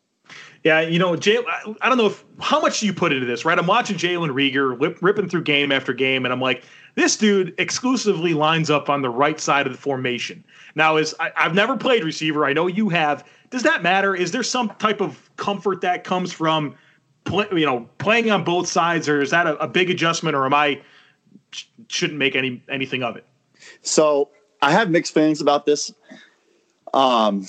Yeah, 0.64 0.80
you 0.80 0.98
know, 0.98 1.16
Jay, 1.18 1.38
I 1.82 1.90
don't 1.90 1.98
know 1.98 2.06
if 2.06 2.24
how 2.40 2.62
much 2.62 2.82
you 2.82 2.94
put 2.94 3.12
into 3.12 3.26
this, 3.26 3.44
right? 3.44 3.60
I'm 3.60 3.68
watching 3.68 3.98
Jalen 3.98 4.30
Reagor 4.30 4.80
lip, 4.80 4.98
ripping 5.02 5.28
through 5.28 5.44
game 5.44 5.74
after 5.74 5.92
game, 5.92 6.26
and 6.26 6.34
I'm 6.34 6.40
like, 6.40 6.64
this 6.96 7.18
dude 7.18 7.54
exclusively 7.58 8.34
lines 8.34 8.70
up 8.70 8.90
on 8.90 9.02
the 9.02 9.10
right 9.10 9.40
side 9.40 9.68
of 9.68 9.74
the 9.74 9.80
formation. 9.80 10.42
Now, 10.76 10.96
is 10.96 11.14
I, 11.20 11.32
have 11.36 11.54
never 11.54 11.76
played 11.76 12.04
receiver. 12.06 12.46
I 12.46 12.54
know 12.54 12.68
you 12.68 12.88
have. 12.90 13.26
Does 13.50 13.64
that 13.64 13.84
matter? 13.84 14.16
Is 14.16 14.32
there 14.32 14.44
some 14.44 14.70
type 14.80 15.02
of 15.02 15.30
comfort 15.36 15.82
that 15.82 16.06
comes 16.06 16.32
from, 16.32 16.76
play, 17.26 17.46
you 17.52 17.66
know, 17.66 17.90
playing 17.98 18.32
on 18.32 18.46
both 18.46 18.68
sides, 18.68 19.10
or 19.10 19.22
is 19.22 19.32
that 19.32 19.46
a, 19.46 19.58
a 19.58 19.68
big 19.68 19.90
adjustment, 19.90 20.34
or 20.34 20.46
am 20.46 20.54
I 20.54 20.82
shouldn't 21.90 22.18
make 22.18 22.38
any 22.38 22.64
anything 22.70 23.04
of 23.04 23.18
it? 23.18 23.26
So 23.82 24.30
I 24.62 24.72
have 24.72 24.90
mixed 24.90 25.14
feelings 25.14 25.42
about 25.42 25.66
this. 25.66 25.94
Um, 26.94 27.46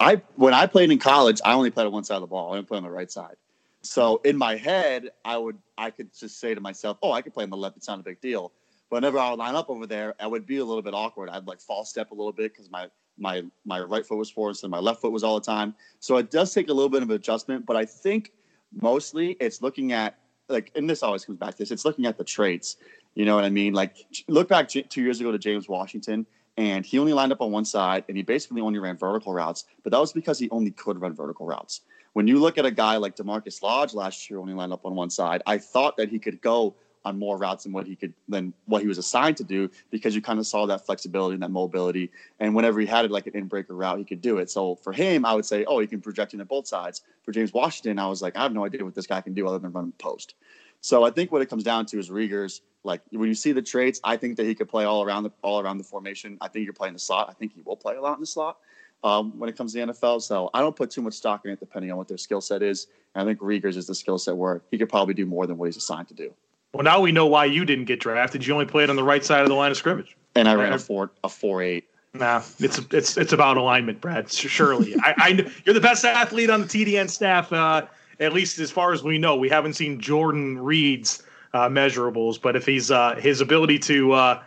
I 0.00 0.22
when 0.36 0.54
I 0.54 0.66
played 0.66 0.90
in 0.90 0.98
college, 0.98 1.40
I 1.44 1.54
only 1.54 1.70
played 1.70 1.86
on 1.86 1.92
one 1.92 2.04
side 2.04 2.16
of 2.16 2.22
the 2.22 2.26
ball. 2.26 2.52
I 2.52 2.56
didn't 2.56 2.68
play 2.68 2.78
on 2.78 2.84
the 2.84 2.90
right 2.90 3.10
side. 3.10 3.36
So 3.82 4.20
in 4.24 4.36
my 4.36 4.56
head, 4.56 5.10
I 5.24 5.36
would 5.36 5.58
I 5.76 5.90
could 5.90 6.10
just 6.18 6.40
say 6.40 6.54
to 6.54 6.60
myself, 6.60 6.98
"Oh, 7.02 7.12
I 7.12 7.22
could 7.22 7.34
play 7.34 7.44
on 7.44 7.50
the 7.50 7.56
left. 7.56 7.76
It's 7.76 7.88
not 7.88 8.00
a 8.00 8.02
big 8.02 8.20
deal." 8.20 8.52
But 8.90 8.96
whenever 8.96 9.18
I 9.18 9.30
would 9.30 9.38
line 9.38 9.54
up 9.54 9.70
over 9.70 9.86
there, 9.86 10.14
I 10.20 10.26
would 10.26 10.46
be 10.46 10.58
a 10.58 10.64
little 10.64 10.82
bit 10.82 10.94
awkward. 10.94 11.28
I'd 11.28 11.46
like 11.46 11.60
false 11.60 11.90
step 11.90 12.10
a 12.10 12.14
little 12.14 12.32
bit 12.32 12.52
because 12.52 12.70
my 12.70 12.88
my 13.18 13.44
my 13.64 13.80
right 13.80 14.04
foot 14.04 14.18
was 14.18 14.30
forward 14.30 14.56
and 14.62 14.70
my 14.70 14.78
left 14.78 15.00
foot 15.00 15.12
was 15.12 15.22
all 15.24 15.38
the 15.38 15.44
time. 15.44 15.74
So 16.00 16.16
it 16.16 16.30
does 16.30 16.52
take 16.52 16.68
a 16.68 16.72
little 16.72 16.88
bit 16.88 17.02
of 17.02 17.10
adjustment. 17.10 17.66
But 17.66 17.76
I 17.76 17.84
think 17.84 18.32
mostly 18.80 19.36
it's 19.40 19.62
looking 19.62 19.92
at 19.92 20.18
like, 20.48 20.70
and 20.74 20.88
this 20.88 21.02
always 21.02 21.24
comes 21.24 21.38
back 21.38 21.52
to 21.52 21.58
this. 21.58 21.70
It's 21.70 21.84
looking 21.84 22.06
at 22.06 22.18
the 22.18 22.24
traits. 22.24 22.76
You 23.14 23.24
know 23.24 23.34
what 23.34 23.44
I 23.44 23.50
mean? 23.50 23.74
Like 23.74 23.96
look 24.28 24.48
back 24.48 24.68
two 24.68 25.02
years 25.02 25.20
ago 25.20 25.30
to 25.30 25.38
James 25.38 25.68
Washington 25.68 26.26
and 26.56 26.84
he 26.84 26.98
only 26.98 27.12
lined 27.12 27.32
up 27.32 27.40
on 27.40 27.50
one 27.50 27.64
side 27.64 28.04
and 28.08 28.16
he 28.16 28.22
basically 28.22 28.60
only 28.60 28.78
ran 28.78 28.96
vertical 28.96 29.32
routes, 29.32 29.64
but 29.82 29.90
that 29.92 29.98
was 29.98 30.12
because 30.12 30.38
he 30.38 30.48
only 30.50 30.70
could 30.70 31.00
run 31.00 31.14
vertical 31.14 31.46
routes. 31.46 31.80
When 32.12 32.28
you 32.28 32.38
look 32.38 32.58
at 32.58 32.64
a 32.64 32.70
guy 32.70 32.96
like 32.96 33.16
DaMarkus 33.16 33.62
Lodge 33.62 33.92
last 33.92 34.30
year 34.30 34.38
only 34.38 34.54
lined 34.54 34.72
up 34.72 34.86
on 34.86 34.94
one 34.94 35.10
side, 35.10 35.42
I 35.46 35.58
thought 35.58 35.96
that 35.96 36.08
he 36.08 36.18
could 36.18 36.40
go 36.40 36.74
on 37.04 37.18
more 37.18 37.36
routes 37.36 37.64
than 37.64 37.72
what 37.72 37.86
he 37.86 37.96
could 37.96 38.14
than 38.28 38.52
what 38.66 38.80
he 38.80 38.88
was 38.88 38.98
assigned 38.98 39.36
to 39.36 39.44
do 39.44 39.70
because 39.90 40.14
you 40.14 40.22
kind 40.22 40.38
of 40.38 40.46
saw 40.46 40.66
that 40.66 40.86
flexibility 40.86 41.34
and 41.34 41.42
that 41.42 41.50
mobility. 41.50 42.10
And 42.40 42.54
whenever 42.54 42.80
he 42.80 42.86
had 42.86 43.04
it 43.04 43.10
like 43.10 43.26
an 43.26 43.36
in-breaker 43.36 43.74
route, 43.74 43.98
he 43.98 44.04
could 44.04 44.20
do 44.20 44.38
it. 44.38 44.50
So 44.50 44.76
for 44.76 44.92
him, 44.92 45.26
I 45.26 45.34
would 45.34 45.44
say, 45.44 45.64
oh, 45.66 45.80
he 45.80 45.86
can 45.86 46.00
project 46.00 46.32
into 46.32 46.44
both 46.44 46.66
sides. 46.66 47.02
For 47.22 47.32
James 47.32 47.52
Washington, 47.52 47.98
I 47.98 48.06
was 48.06 48.22
like, 48.22 48.36
I 48.36 48.42
have 48.42 48.52
no 48.52 48.64
idea 48.64 48.84
what 48.84 48.94
this 48.94 49.06
guy 49.06 49.20
can 49.20 49.34
do 49.34 49.46
other 49.46 49.58
than 49.58 49.72
run 49.72 49.92
post. 49.98 50.34
So 50.80 51.04
I 51.04 51.10
think 51.10 51.32
what 51.32 51.42
it 51.42 51.50
comes 51.50 51.64
down 51.64 51.86
to 51.86 51.98
is 51.98 52.10
Reagor's 52.10 52.62
like 52.84 53.00
when 53.10 53.28
you 53.28 53.34
see 53.34 53.52
the 53.52 53.62
traits, 53.62 54.00
I 54.04 54.16
think 54.16 54.36
that 54.36 54.46
he 54.46 54.54
could 54.54 54.68
play 54.68 54.84
all 54.84 55.02
around 55.02 55.24
the 55.24 55.32
all 55.42 55.60
around 55.60 55.78
the 55.78 55.84
formation. 55.84 56.38
I 56.40 56.48
think 56.48 56.64
you're 56.64 56.74
playing 56.74 56.94
the 56.94 57.00
slot. 57.00 57.28
I 57.28 57.32
think 57.32 57.54
he 57.54 57.62
will 57.62 57.76
play 57.76 57.96
a 57.96 58.00
lot 58.00 58.14
in 58.14 58.20
the 58.20 58.26
slot 58.26 58.58
um, 59.02 59.38
when 59.38 59.48
it 59.48 59.56
comes 59.56 59.72
to 59.72 59.86
the 59.86 59.92
NFL. 59.92 60.22
So 60.22 60.50
I 60.54 60.60
don't 60.60 60.76
put 60.76 60.90
too 60.90 61.02
much 61.02 61.14
stock 61.14 61.44
in 61.44 61.50
it, 61.50 61.60
depending 61.60 61.90
on 61.90 61.96
what 61.96 62.08
their 62.08 62.18
skill 62.18 62.40
set 62.40 62.62
is. 62.62 62.88
And 63.14 63.22
I 63.22 63.24
think 63.30 63.40
Reagor's 63.40 63.76
is 63.76 63.86
the 63.86 63.94
skill 63.94 64.18
set 64.18 64.36
where 64.36 64.62
he 64.70 64.78
could 64.78 64.88
probably 64.88 65.14
do 65.14 65.26
more 65.26 65.46
than 65.46 65.56
what 65.56 65.66
he's 65.66 65.76
assigned 65.76 66.08
to 66.08 66.14
do. 66.14 66.32
Well, 66.72 66.82
now 66.82 67.00
we 67.00 67.12
know 67.12 67.26
why 67.26 67.44
you 67.44 67.64
didn't 67.64 67.84
get 67.84 68.00
drafted. 68.00 68.46
You 68.46 68.52
only 68.52 68.66
played 68.66 68.90
on 68.90 68.96
the 68.96 69.04
right 69.04 69.24
side 69.24 69.42
of 69.42 69.48
the 69.48 69.54
line 69.54 69.70
of 69.70 69.76
scrimmage. 69.76 70.16
And 70.34 70.48
I 70.48 70.54
ran 70.54 70.72
a 70.72 70.78
four 70.78 71.12
a 71.22 71.28
four 71.28 71.62
eight. 71.62 71.88
Nah, 72.12 72.42
it's 72.58 72.78
it's 72.92 73.16
it's 73.16 73.32
about 73.32 73.56
alignment, 73.56 74.00
Brad. 74.00 74.30
Surely, 74.30 74.94
I, 75.00 75.14
I 75.16 75.52
you're 75.64 75.74
the 75.74 75.80
best 75.80 76.04
athlete 76.04 76.50
on 76.50 76.62
the 76.62 76.66
TDN 76.66 77.08
staff. 77.08 77.52
Uh, 77.52 77.86
at 78.20 78.32
least 78.32 78.58
as 78.58 78.70
far 78.70 78.92
as 78.92 79.02
we 79.02 79.18
know, 79.18 79.36
we 79.36 79.48
haven't 79.48 79.74
seen 79.74 80.00
Jordan 80.00 80.58
Reid's 80.58 81.22
uh, 81.54 81.68
measurables. 81.68 82.40
But 82.40 82.56
if 82.56 82.66
he's 82.66 82.90
uh, 82.90 83.14
his 83.14 83.40
ability 83.40 83.78
to 83.80 84.12
uh, 84.12 84.42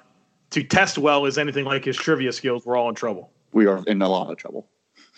to 0.51 0.63
test 0.63 0.99
well 0.99 1.25
is 1.25 1.39
anything 1.39 1.65
like 1.65 1.85
his 1.85 1.97
trivia 1.97 2.31
skills, 2.31 2.65
we're 2.65 2.77
all 2.77 2.89
in 2.89 2.95
trouble. 2.95 3.31
We 3.53 3.65
are 3.65 3.83
in 3.87 4.01
a 4.01 4.09
lot 4.09 4.29
of 4.29 4.37
trouble. 4.37 4.67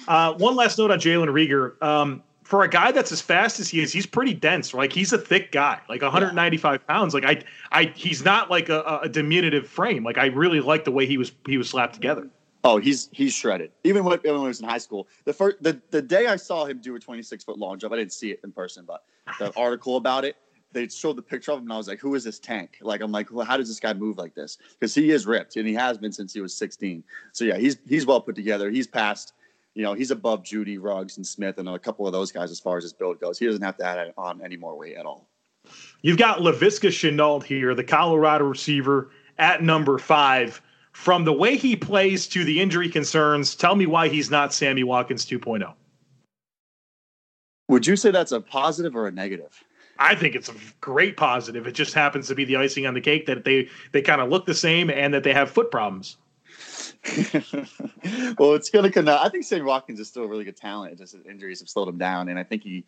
Uh, 0.08 0.34
one 0.36 0.56
last 0.56 0.78
note 0.78 0.92
on 0.92 1.00
Jalen 1.00 1.28
Reagor. 1.28 1.82
Um, 1.84 2.24
for 2.44 2.64
a 2.64 2.68
guy 2.68 2.92
that's 2.92 3.12
as 3.12 3.22
fast 3.22 3.60
as 3.60 3.70
he 3.70 3.80
is, 3.80 3.92
he's 3.92 4.08
pretty 4.08 4.34
dense. 4.34 4.74
Like 4.74 4.92
he's 4.92 5.14
a 5.14 5.20
thick 5.20 5.52
guy, 5.52 5.80
like 5.88 6.02
195 6.02 6.88
pounds. 6.88 7.14
Like 7.14 7.26
I, 7.26 7.44
I, 7.72 7.92
he's 7.96 8.26
not 8.26 8.50
like 8.50 8.70
a, 8.70 9.02
a, 9.04 9.10
diminutive 9.10 9.68
frame. 9.68 10.04
Like 10.04 10.18
I 10.18 10.28
really 10.28 10.60
like 10.60 10.84
the 10.84 10.90
way 10.92 11.06
he 11.06 11.20
was 11.20 11.32
he 11.46 11.60
was 11.60 11.70
slapped 11.70 11.94
together. 11.94 12.28
Oh, 12.64 12.78
he's 12.78 13.08
he's 13.12 13.34
shredded. 13.34 13.72
Even 13.84 14.04
when, 14.04 14.18
even 14.20 14.34
when 14.34 14.42
he 14.42 14.48
was 14.48 14.62
in 14.62 14.68
high 14.68 14.80
school, 14.80 15.08
the 15.26 15.34
first 15.34 15.62
the, 15.62 15.80
the 15.92 16.02
day 16.02 16.26
I 16.26 16.38
saw 16.38 16.66
him 16.66 16.80
do 16.80 16.96
a 16.96 17.00
26 17.00 17.44
foot 17.44 17.60
long 17.60 17.78
jump, 17.78 17.94
I 17.94 17.98
didn't 17.98 18.14
see 18.14 18.32
it 18.32 18.40
in 18.44 18.52
person, 18.52 18.84
but 18.84 19.04
the 19.38 19.54
article 19.56 19.98
about 19.98 20.26
it, 20.26 20.36
they 20.72 20.88
showed 20.88 21.16
the 21.16 21.22
picture 21.22 21.52
of 21.52 21.60
him, 21.60 21.66
and 21.66 21.74
I 21.74 21.78
was 21.78 21.88
like, 21.88 22.00
"Who 22.00 22.16
is 22.16 22.24
this 22.24 22.40
tank?" 22.40 22.78
Like, 22.82 23.02
I'm 23.02 23.12
like, 23.12 23.32
well, 23.32 23.46
"How 23.46 23.58
does 23.58 23.68
this 23.68 23.80
guy 23.80 23.94
move 23.94 24.18
like 24.18 24.36
this?" 24.36 24.58
Because 24.80 24.94
he 24.94 25.12
is 25.12 25.26
ripped, 25.26 25.56
and 25.56 25.68
he 25.68 25.74
has 25.74 25.98
been 25.98 26.12
since 26.12 26.34
he 26.34 26.42
was 26.42 26.54
16. 26.54 27.04
So 27.32 27.46
yeah, 27.46 27.58
he's 27.58 27.78
he's 27.88 28.06
well 28.06 28.22
put 28.22 28.36
together. 28.36 28.70
He's 28.70 28.88
past, 28.88 29.34
you 29.74 29.84
know, 29.84 29.94
he's 29.94 30.12
above 30.12 30.44
Jeudy, 30.44 30.78
Ruggs, 30.78 31.18
and 31.18 31.26
Smith, 31.26 31.58
and 31.58 31.68
a 31.68 31.80
couple 31.80 32.06
of 32.06 32.14
those 32.14 32.32
guys 32.32 32.52
as 32.52 32.60
far 32.60 32.78
as 32.78 32.84
his 32.84 32.94
build 32.94 33.20
goes. 33.20 33.40
He 33.40 33.46
doesn't 33.46 33.64
have 33.64 33.78
to 33.78 33.86
add 33.86 34.14
on 34.18 34.42
any 34.42 34.58
more 34.58 34.78
weight 34.78 34.96
at 34.96 35.06
all. 35.06 35.28
You've 36.02 36.18
got 36.18 36.40
Laviska 36.40 36.90
Shenault 36.90 37.44
here, 37.44 37.76
the 37.76 37.84
Colorado 37.84 38.46
receiver 38.46 39.12
at 39.38 39.64
number 39.64 39.98
five 39.98 40.62
from 40.92 41.24
the 41.24 41.34
way 41.34 41.56
he 41.56 41.76
plays 41.76 42.28
to 42.28 42.44
the 42.44 42.60
injury 42.60 42.90
concerns, 42.90 43.56
tell 43.56 43.76
me 43.76 43.86
why 43.86 44.10
he's 44.10 44.30
not 44.30 44.54
Sammy 44.54 44.84
Watkins 44.84 45.26
2.0. 45.26 45.74
Would 47.70 47.88
you 47.88 47.96
say 47.96 48.12
that's 48.12 48.32
a 48.32 48.42
positive 48.42 48.96
or 48.96 49.08
a 49.08 49.12
negative? 49.12 49.64
I 50.00 50.16
think 50.16 50.34
it's 50.34 50.48
a 50.48 50.56
great 50.80 51.18
positive. 51.18 51.68
It 51.68 51.74
just 51.74 51.94
happens 51.94 52.30
to 52.30 52.36
be 52.36 52.46
the 52.46 52.56
icing 52.56 52.88
on 52.88 52.94
the 52.94 53.02
cake 53.02 53.26
that 53.26 53.44
they 53.44 53.68
they 53.92 54.02
kind 54.02 54.22
of 54.22 54.30
look 54.30 54.46
the 54.46 54.56
same 54.56 54.90
and 54.90 55.14
that 55.14 55.24
they 55.24 55.34
have 55.34 55.52
foot 55.52 55.70
problems. 55.70 56.18
well, 58.38 58.54
it's 58.54 58.70
going 58.70 58.84
to 58.84 58.92
come 58.92 59.08
out. 59.08 59.26
I 59.26 59.30
think 59.30 59.44
Sammy 59.44 59.64
Watkins 59.64 60.00
is 60.00 60.08
still 60.08 60.24
a 60.24 60.28
really 60.28 60.46
good 60.46 60.58
talent. 60.58 60.98
Just 60.98 61.14
his 61.14 61.26
injuries 61.26 61.60
have 61.60 61.70
slowed 61.70 61.90
him 61.90 61.98
down, 61.98 62.30
and 62.30 62.40
I 62.40 62.44
think 62.44 62.64
he, 62.64 62.86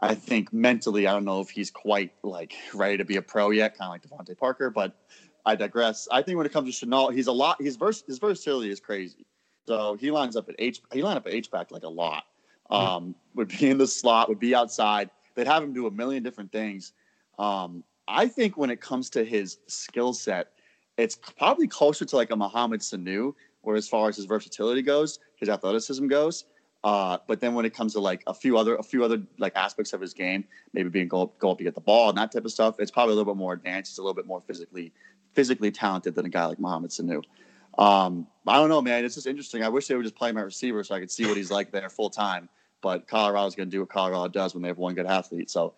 I 0.00 0.14
think 0.14 0.52
mentally, 0.52 1.06
I 1.06 1.12
don't 1.12 1.24
know 1.24 1.40
if 1.40 1.50
he's 1.50 1.70
quite 1.70 2.12
like 2.22 2.54
ready 2.72 2.96
to 2.98 3.04
be 3.04 3.16
a 3.16 3.22
pro 3.22 3.50
yet, 3.50 3.76
kind 3.76 3.88
of 3.88 4.10
like 4.12 4.26
DeVante 4.26 4.38
Parker. 4.38 4.70
But 4.70 4.96
I 5.44 5.56
digress. 5.56 6.06
I 6.10 6.22
think 6.22 6.36
when 6.36 6.46
it 6.46 6.52
comes 6.52 6.78
to 6.78 6.86
Shenault, 6.86 7.14
he's 7.14 7.26
a 7.26 7.32
lot. 7.32 7.60
His 7.60 7.76
vers- 7.76 8.04
his 8.06 8.18
versatility 8.18 8.70
is 8.70 8.78
crazy. 8.78 9.26
So 9.66 9.94
he 9.94 10.10
lines 10.10 10.36
up 10.36 10.48
at 10.48 10.54
H. 10.58 10.82
He 10.92 11.02
lined 11.02 11.18
up 11.18 11.26
at 11.26 11.32
H 11.32 11.50
back 11.50 11.72
like 11.72 11.82
a 11.82 11.88
lot. 11.88 12.24
Hmm. 12.70 12.76
Um, 12.76 13.14
would 13.34 13.48
be 13.48 13.70
in 13.70 13.78
the 13.78 13.86
slot, 13.88 14.28
would 14.28 14.40
be 14.40 14.54
outside. 14.54 15.10
They'd 15.34 15.46
have 15.46 15.62
him 15.62 15.72
do 15.72 15.86
a 15.86 15.90
million 15.90 16.22
different 16.22 16.52
things. 16.52 16.92
Um, 17.38 17.84
I 18.08 18.26
think 18.26 18.56
when 18.56 18.70
it 18.70 18.80
comes 18.80 19.10
to 19.10 19.24
his 19.24 19.58
skill 19.66 20.12
set, 20.12 20.48
it's 20.96 21.16
probably 21.16 21.66
closer 21.66 22.04
to 22.04 22.16
like 22.16 22.30
a 22.30 22.36
Mohamed 22.36 22.80
Sanu, 22.80 23.34
where 23.62 23.76
as 23.76 23.88
far 23.88 24.08
as 24.08 24.16
his 24.16 24.26
versatility 24.26 24.82
goes, 24.82 25.18
his 25.36 25.48
athleticism 25.48 26.06
goes. 26.08 26.44
Uh, 26.84 27.18
but 27.28 27.40
then 27.40 27.54
when 27.54 27.64
it 27.64 27.72
comes 27.72 27.92
to 27.92 28.00
like 28.00 28.24
a 28.26 28.34
few 28.34 28.58
other 28.58 28.74
a 28.74 28.82
few 28.82 29.04
other 29.04 29.22
like 29.38 29.54
aspects 29.54 29.92
of 29.92 30.00
his 30.00 30.12
game, 30.12 30.44
maybe 30.72 30.88
being 30.88 31.08
go 31.08 31.32
go 31.38 31.52
up 31.52 31.58
to 31.58 31.64
get 31.64 31.74
the 31.74 31.80
ball 31.80 32.08
and 32.08 32.18
that 32.18 32.32
type 32.32 32.44
of 32.44 32.50
stuff, 32.50 32.80
it's 32.80 32.90
probably 32.90 33.12
a 33.12 33.16
little 33.16 33.32
bit 33.32 33.38
more 33.38 33.52
advanced. 33.52 33.92
It's 33.92 33.98
a 33.98 34.02
little 34.02 34.14
bit 34.14 34.26
more 34.26 34.42
physically 34.46 34.92
physically 35.32 35.70
talented 35.70 36.14
than 36.14 36.26
a 36.26 36.28
guy 36.28 36.44
like 36.46 36.58
Mohamed 36.58 36.90
Sanu. 36.90 37.22
Um, 37.78 38.26
I 38.46 38.56
don't 38.56 38.68
know, 38.68 38.82
man. 38.82 39.04
It's 39.04 39.14
just 39.14 39.26
interesting. 39.26 39.62
I 39.62 39.68
wish 39.68 39.86
they 39.86 39.94
would 39.94 40.02
just 40.02 40.16
play 40.16 40.32
my 40.32 40.42
receiver 40.42 40.82
so 40.84 40.94
I 40.94 41.00
could 41.00 41.10
see 41.10 41.24
what 41.24 41.36
he's 41.36 41.50
like 41.50 41.70
there 41.70 41.88
full 41.88 42.10
time. 42.10 42.48
But 42.82 43.06
Colorado's 43.06 43.54
going 43.54 43.70
to 43.70 43.74
do 43.74 43.80
what 43.80 43.88
Colorado 43.88 44.28
does 44.28 44.54
when 44.54 44.62
they 44.62 44.68
have 44.68 44.76
one 44.76 44.94
good 44.94 45.06
athlete. 45.06 45.48
So 45.48 45.72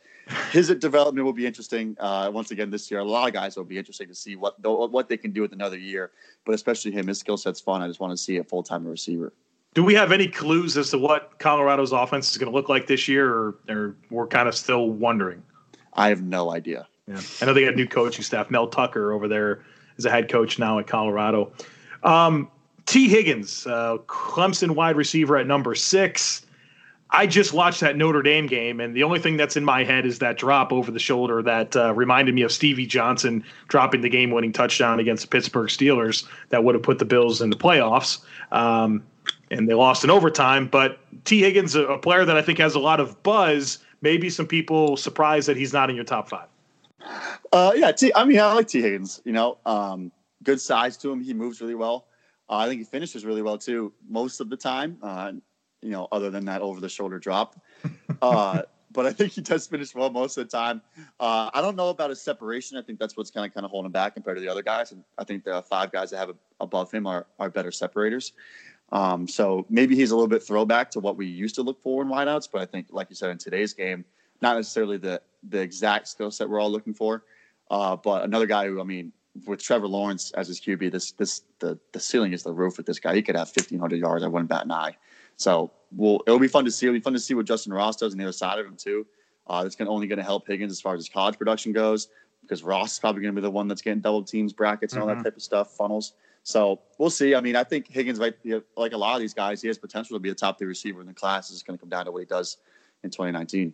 his 0.51 0.69
development 0.81 1.25
will 1.25 1.33
be 1.33 1.47
interesting. 1.47 1.97
Uh, 2.01 2.31
once 2.33 2.51
again, 2.51 2.71
this 2.71 2.91
year, 2.91 2.99
a 3.01 3.05
lot 3.05 3.29
of 3.29 3.35
guys 3.35 3.57
will 3.57 3.65
be 3.65 3.79
interesting 3.79 4.09
to 4.09 4.15
see 4.15 4.35
what 4.35 4.57
what 4.61 5.09
they 5.09 5.17
can 5.17 5.31
do 5.31 5.43
with 5.43 5.53
another 5.53 5.79
year. 5.79 6.11
But 6.45 6.55
especially 6.55 6.91
him, 6.91 7.07
his 7.07 7.21
skill 7.21 7.37
set's 7.37 7.61
fun. 7.61 7.83
I 7.83 7.87
just 7.87 8.01
want 8.01 8.11
to 8.11 8.17
see 8.17 8.39
a 8.39 8.45
full 8.45 8.65
time 8.65 8.85
receiver. 8.87 9.33
Do 9.75 9.85
we 9.85 9.95
have 9.95 10.13
any 10.13 10.29
clues 10.29 10.77
as 10.77 10.91
to 10.91 10.99
what 10.99 11.39
Colorado's 11.39 11.93
offense 11.93 12.31
is 12.31 12.39
going 12.39 12.51
to 12.51 12.57
look 12.57 12.69
like 12.69 12.87
this 12.87 13.09
year, 13.09 13.29
or, 13.29 13.57
or 13.69 13.97
we're 14.09 14.29
kind 14.29 14.49
of 14.49 14.55
still 14.55 14.89
wondering? 14.89 15.43
I 15.93 16.09
have 16.09 16.23
no 16.23 16.53
idea. 16.53 16.87
Yeah, 17.07 17.21
I 17.43 17.45
know 17.45 17.53
they 17.53 17.65
got 17.65 17.75
new 17.75 17.87
coaching 17.87 18.23
staff. 18.23 18.51
Mel 18.51 18.69
Tucker 18.69 19.13
over 19.13 19.29
there 19.29 19.65
is 19.99 20.07
a 20.07 20.11
head 20.11 20.31
coach 20.31 20.59
now 20.59 20.79
at 20.79 20.87
Colorado. 20.87 21.53
Um, 22.03 22.49
Tee 22.87 23.09
Higgins, 23.09 23.67
uh, 23.67 23.99
Clemson 24.07 24.73
wide 24.73 24.97
receiver 24.97 25.37
at 25.37 25.47
number 25.47 25.75
six. 25.75 26.44
I 27.17 27.27
just 27.29 27.53
watched 27.53 27.81
that 27.81 27.97
Notre 27.97 28.23
Dame 28.23 28.47
game, 28.49 28.81
and 28.81 28.95
the 28.95 29.05
only 29.05 29.21
thing 29.21 29.37
that's 29.37 29.57
in 29.57 29.65
my 29.65 29.85
head 29.85 30.05
is 30.05 30.19
that 30.19 30.37
drop 30.37 30.73
over 30.73 30.91
the 30.91 30.99
shoulder 30.99 31.43
that 31.43 31.77
uh, 31.77 31.95
reminded 31.95 32.35
me 32.35 32.43
of 32.43 32.51
Stevie 32.51 32.87
Johnson 32.87 33.45
dropping 33.69 34.01
the 34.01 34.09
game-winning 34.09 34.53
touchdown 34.53 34.99
against 34.99 35.23
the 35.23 35.29
Pittsburgh 35.29 35.69
Steelers 35.69 36.27
that 36.49 36.65
would 36.65 36.75
have 36.75 36.83
put 36.83 36.99
the 36.99 37.05
Bills 37.05 37.41
in 37.41 37.51
the 37.51 37.57
playoffs. 37.57 38.19
Um, 38.51 39.05
and 39.53 39.69
they 39.69 39.75
lost 39.75 40.03
in 40.03 40.11
overtime. 40.11 40.67
But 40.67 40.99
Tee 41.25 41.41
Higgins, 41.41 41.77
a, 41.77 41.87
a 41.87 41.99
player 41.99 42.25
that 42.25 42.37
I 42.37 42.43
think 42.43 42.59
has 42.59 42.75
a 42.75 42.81
lot 42.81 42.99
of 42.99 43.23
buzz. 43.23 43.79
Maybe 44.03 44.29
some 44.29 44.47
people 44.47 44.97
surprised 44.97 45.49
that 45.49 45.57
he's 45.57 45.73
not 45.73 45.91
in 45.91 45.97
your 45.97 46.05
top 46.05 46.29
five. 46.29 46.49
Uh, 47.53 47.73
yeah, 47.77 47.93
T, 47.93 48.13
I 48.17 48.25
mean, 48.25 48.41
I 48.41 48.53
like 48.55 48.67
Tee 48.67 48.83
Higgins. 48.83 49.23
You 49.25 49.33
know, 49.33 49.59
um, 49.67 50.11
good 50.43 50.61
size 50.61 50.97
to 50.99 51.13
him. 51.13 51.21
He 51.23 51.33
moves 51.33 51.61
really 51.61 51.77
well. 51.77 52.07
Uh, 52.51 52.57
I 52.57 52.69
think 52.69 52.81
he 52.81 52.85
finishes 52.85 53.25
really 53.25 53.43
well 53.43 53.57
too, 53.57 53.93
most 54.09 54.41
of 54.41 54.51
the 54.51 54.57
time. 54.57 54.99
Uh, 55.01 55.33
you 55.85 55.91
know, 55.91 56.09
other 56.11 56.31
than 56.31 56.47
that 56.47 56.63
over 56.63 56.81
the 56.81 56.89
shoulder 56.89 57.19
drop. 57.19 57.61
Uh, 58.23 58.63
but 58.93 59.07
I 59.07 59.13
think 59.13 59.33
he 59.33 59.43
does 59.43 59.67
finish 59.67 59.95
well 59.95 60.09
most 60.09 60.39
of 60.39 60.49
the 60.49 60.57
time. 60.57 60.81
Uh, 61.21 61.51
I 61.53 61.61
don't 61.61 61.77
know 61.77 61.91
about 61.91 62.11
his 62.11 62.23
separation. 62.23 62.79
I 62.79 62.83
think 62.83 62.99
that's 62.99 63.17
what's 63.17 63.31
kind 63.31 63.47
of 63.47 63.53
kind 63.53 63.65
of 63.65 63.71
holding 63.71 63.87
him 63.87 63.93
back 63.93 64.15
compared 64.15 64.39
to 64.39 64.41
the 64.41 64.49
other 64.49 64.63
guys. 64.63 64.93
And 64.93 65.05
I 65.19 65.25
think 65.25 65.45
the 65.45 65.63
five 65.63 65.93
guys 65.93 66.11
that 66.11 66.17
have 66.17 66.31
a, 66.31 66.35
above 66.61 66.91
him 66.91 67.07
are 67.07 67.27
are 67.39 67.51
better 67.51 67.71
separators. 67.71 68.33
Um, 68.93 69.29
so 69.29 69.67
maybe 69.69 69.95
he's 69.97 70.11
a 70.11 70.15
little 70.15 70.29
bit 70.29 70.43
throwback 70.43 70.91
to 70.93 71.01
what 71.01 71.17
we 71.17 71.27
used 71.27 71.55
to 71.57 71.63
look 71.63 71.83
for 71.83 72.03
in 72.03 72.09
wideouts. 72.09 72.49
But 72.51 72.63
I 72.63 72.67
think, 72.67 72.87
like 72.91 73.09
you 73.11 73.17
said, 73.17 73.31
in 73.31 73.39
today's 73.39 73.75
game, 73.75 74.05
not 74.41 74.57
necessarily 74.57 74.97
the 74.97 75.21
the 75.51 75.61
exact 75.61 76.09
skill 76.09 76.31
set 76.31 76.49
we're 76.49 76.61
all 76.61 76.71
looking 76.71 76.95
for. 76.95 77.25
Uh, 77.71 77.97
but 77.97 78.25
another 78.25 78.47
guy 78.47 78.67
who, 78.67 78.81
I 78.81 78.85
mean, 78.85 79.13
with 79.47 79.61
Trevor 79.61 79.89
Lawrence 79.89 80.31
as 80.33 80.49
his 80.49 80.61
QB, 80.61 80.93
this 80.93 81.13
this 81.13 81.43
the 81.59 81.79
the 81.93 82.01
ceiling 82.01 82.33
is 82.33 82.43
the 82.43 82.53
roof 82.53 82.77
with 82.77 82.87
this 82.87 83.01
guy. 83.01 83.15
He 83.15 83.23
could 83.23 83.37
have 83.37 83.51
fifteen 83.51 83.81
hundred 83.81 83.99
yards. 83.99 84.23
I 84.23 84.29
wouldn't 84.29 84.49
bat 84.49 84.65
an 84.65 84.73
eye. 84.73 84.97
So 85.37 85.71
we'll 85.93 86.21
it'll 86.27 86.39
be 86.39 86.49
fun 86.49 86.65
to 86.65 86.71
see. 86.71 86.87
It'll 86.87 86.97
be 86.97 87.01
fun 87.01 87.13
to 87.13 87.21
see 87.21 87.35
what 87.35 87.47
Justin 87.47 87.73
Ross 87.73 87.97
does 87.97 88.13
on 88.13 88.19
the 88.19 88.25
other 88.25 88.33
side 88.33 88.59
of 88.59 88.67
him 88.67 88.77
too. 88.77 89.07
Uh, 89.47 89.63
that's 89.63 89.77
going 89.77 89.89
only 89.89 90.07
going 90.07 90.19
to 90.19 90.25
help 90.25 90.47
Higgins 90.47 90.73
as 90.73 90.81
far 90.81 90.95
as 90.95 91.01
his 91.01 91.09
college 91.09 91.37
production 91.37 91.73
goes 91.73 92.09
because 92.41 92.63
Ross 92.63 92.93
is 92.93 92.99
probably 92.99 93.23
going 93.23 93.35
to 93.35 93.41
be 93.41 93.45
the 93.45 93.51
one 93.51 93.69
that's 93.69 93.83
getting 93.83 94.01
double 94.01 94.23
teams, 94.23 94.53
brackets, 94.53 94.95
and 94.95 95.03
all 95.03 95.09
mm-hmm. 95.09 95.19
that 95.19 95.31
type 95.31 95.37
of 95.37 95.43
stuff, 95.43 95.77
funnels. 95.77 96.15
So 96.43 96.81
we'll 96.99 97.11
see. 97.11 97.35
I 97.35 97.41
mean, 97.41 97.57
I 97.57 97.65
think 97.65 97.89
Higgins, 97.89 98.19
like, 98.19 98.37
like 98.77 98.93
a 98.93 98.97
lot 98.97 99.15
of 99.15 99.21
these 99.21 99.33
guys, 99.33 99.63
he 99.63 99.69
has 99.69 99.79
potential 99.79 100.15
to 100.17 100.21
be 100.21 100.29
a 100.29 100.35
top 100.35 100.59
three 100.59 100.67
receiver 100.67 101.01
in 101.01 101.07
the 101.07 101.15
class. 101.15 101.51
It's 101.51 101.63
going 101.63 101.79
to 101.79 101.81
come 101.81 101.89
down 101.89 102.05
to 102.05 102.13
what 102.13 102.19
he 102.21 102.27
does 102.27 102.59
in 103.03 103.11
2019. 103.11 103.73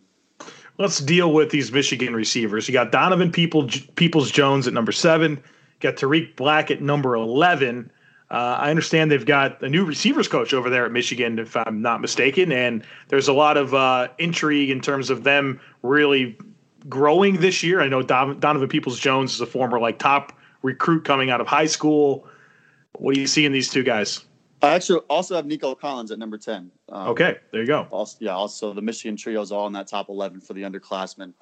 Let's 0.77 0.99
deal 0.99 1.33
with 1.33 1.51
these 1.51 1.71
Michigan 1.71 2.15
receivers. 2.15 2.67
You 2.67 2.73
got 2.73 2.91
Donovan 2.91 3.31
People, 3.31 3.69
Peoples 3.95 4.31
Jones 4.31 4.67
at 4.67 4.73
number 4.73 4.93
seven. 4.93 5.31
You 5.31 5.41
got 5.81 5.97
Tarik 5.97 6.35
Black 6.37 6.71
at 6.71 6.81
number 6.81 7.15
11. 7.15 7.91
Uh, 8.31 8.57
I 8.61 8.69
understand 8.69 9.11
they've 9.11 9.25
got 9.25 9.61
a 9.61 9.67
new 9.67 9.83
receivers 9.83 10.29
coach 10.29 10.53
over 10.53 10.69
there 10.69 10.85
at 10.85 10.93
Michigan, 10.93 11.37
if 11.37 11.57
I'm 11.57 11.81
not 11.81 11.99
mistaken, 11.99 12.53
and 12.53 12.81
there's 13.09 13.27
a 13.27 13.33
lot 13.33 13.57
of 13.57 13.73
uh, 13.73 14.07
intrigue 14.19 14.69
in 14.69 14.79
terms 14.79 15.09
of 15.09 15.25
them 15.25 15.59
really 15.83 16.37
growing 16.87 17.41
this 17.41 17.61
year. 17.61 17.81
I 17.81 17.89
know 17.89 18.01
Donovan 18.01 18.69
Peoples 18.69 18.97
Jones 18.97 19.33
is 19.33 19.41
a 19.41 19.45
former 19.45 19.81
like 19.81 19.99
top 19.99 20.31
recruit 20.61 21.03
coming 21.03 21.29
out 21.29 21.41
of 21.41 21.47
high 21.47 21.65
school. 21.65 22.25
What 22.93 23.15
do 23.15 23.19
you 23.19 23.27
see 23.27 23.45
in 23.45 23.51
these 23.51 23.69
two 23.69 23.83
guys? 23.83 24.23
I 24.61 24.75
actually 24.75 24.99
also 25.09 25.35
have 25.35 25.45
Nico 25.45 25.75
Collins 25.75 26.11
at 26.11 26.17
number 26.17 26.37
10. 26.37 26.71
Um, 26.87 27.07
okay, 27.09 27.37
there 27.51 27.59
you 27.59 27.67
go. 27.67 27.85
Also, 27.91 28.17
yeah, 28.21 28.31
also 28.31 28.73
the 28.73 28.81
Michigan 28.81 29.17
trio 29.17 29.41
is 29.41 29.51
all 29.51 29.67
in 29.67 29.73
that 29.73 29.87
top 29.87 30.07
11 30.07 30.39
for 30.39 30.53
the 30.53 30.61
underclassmen. 30.61 31.33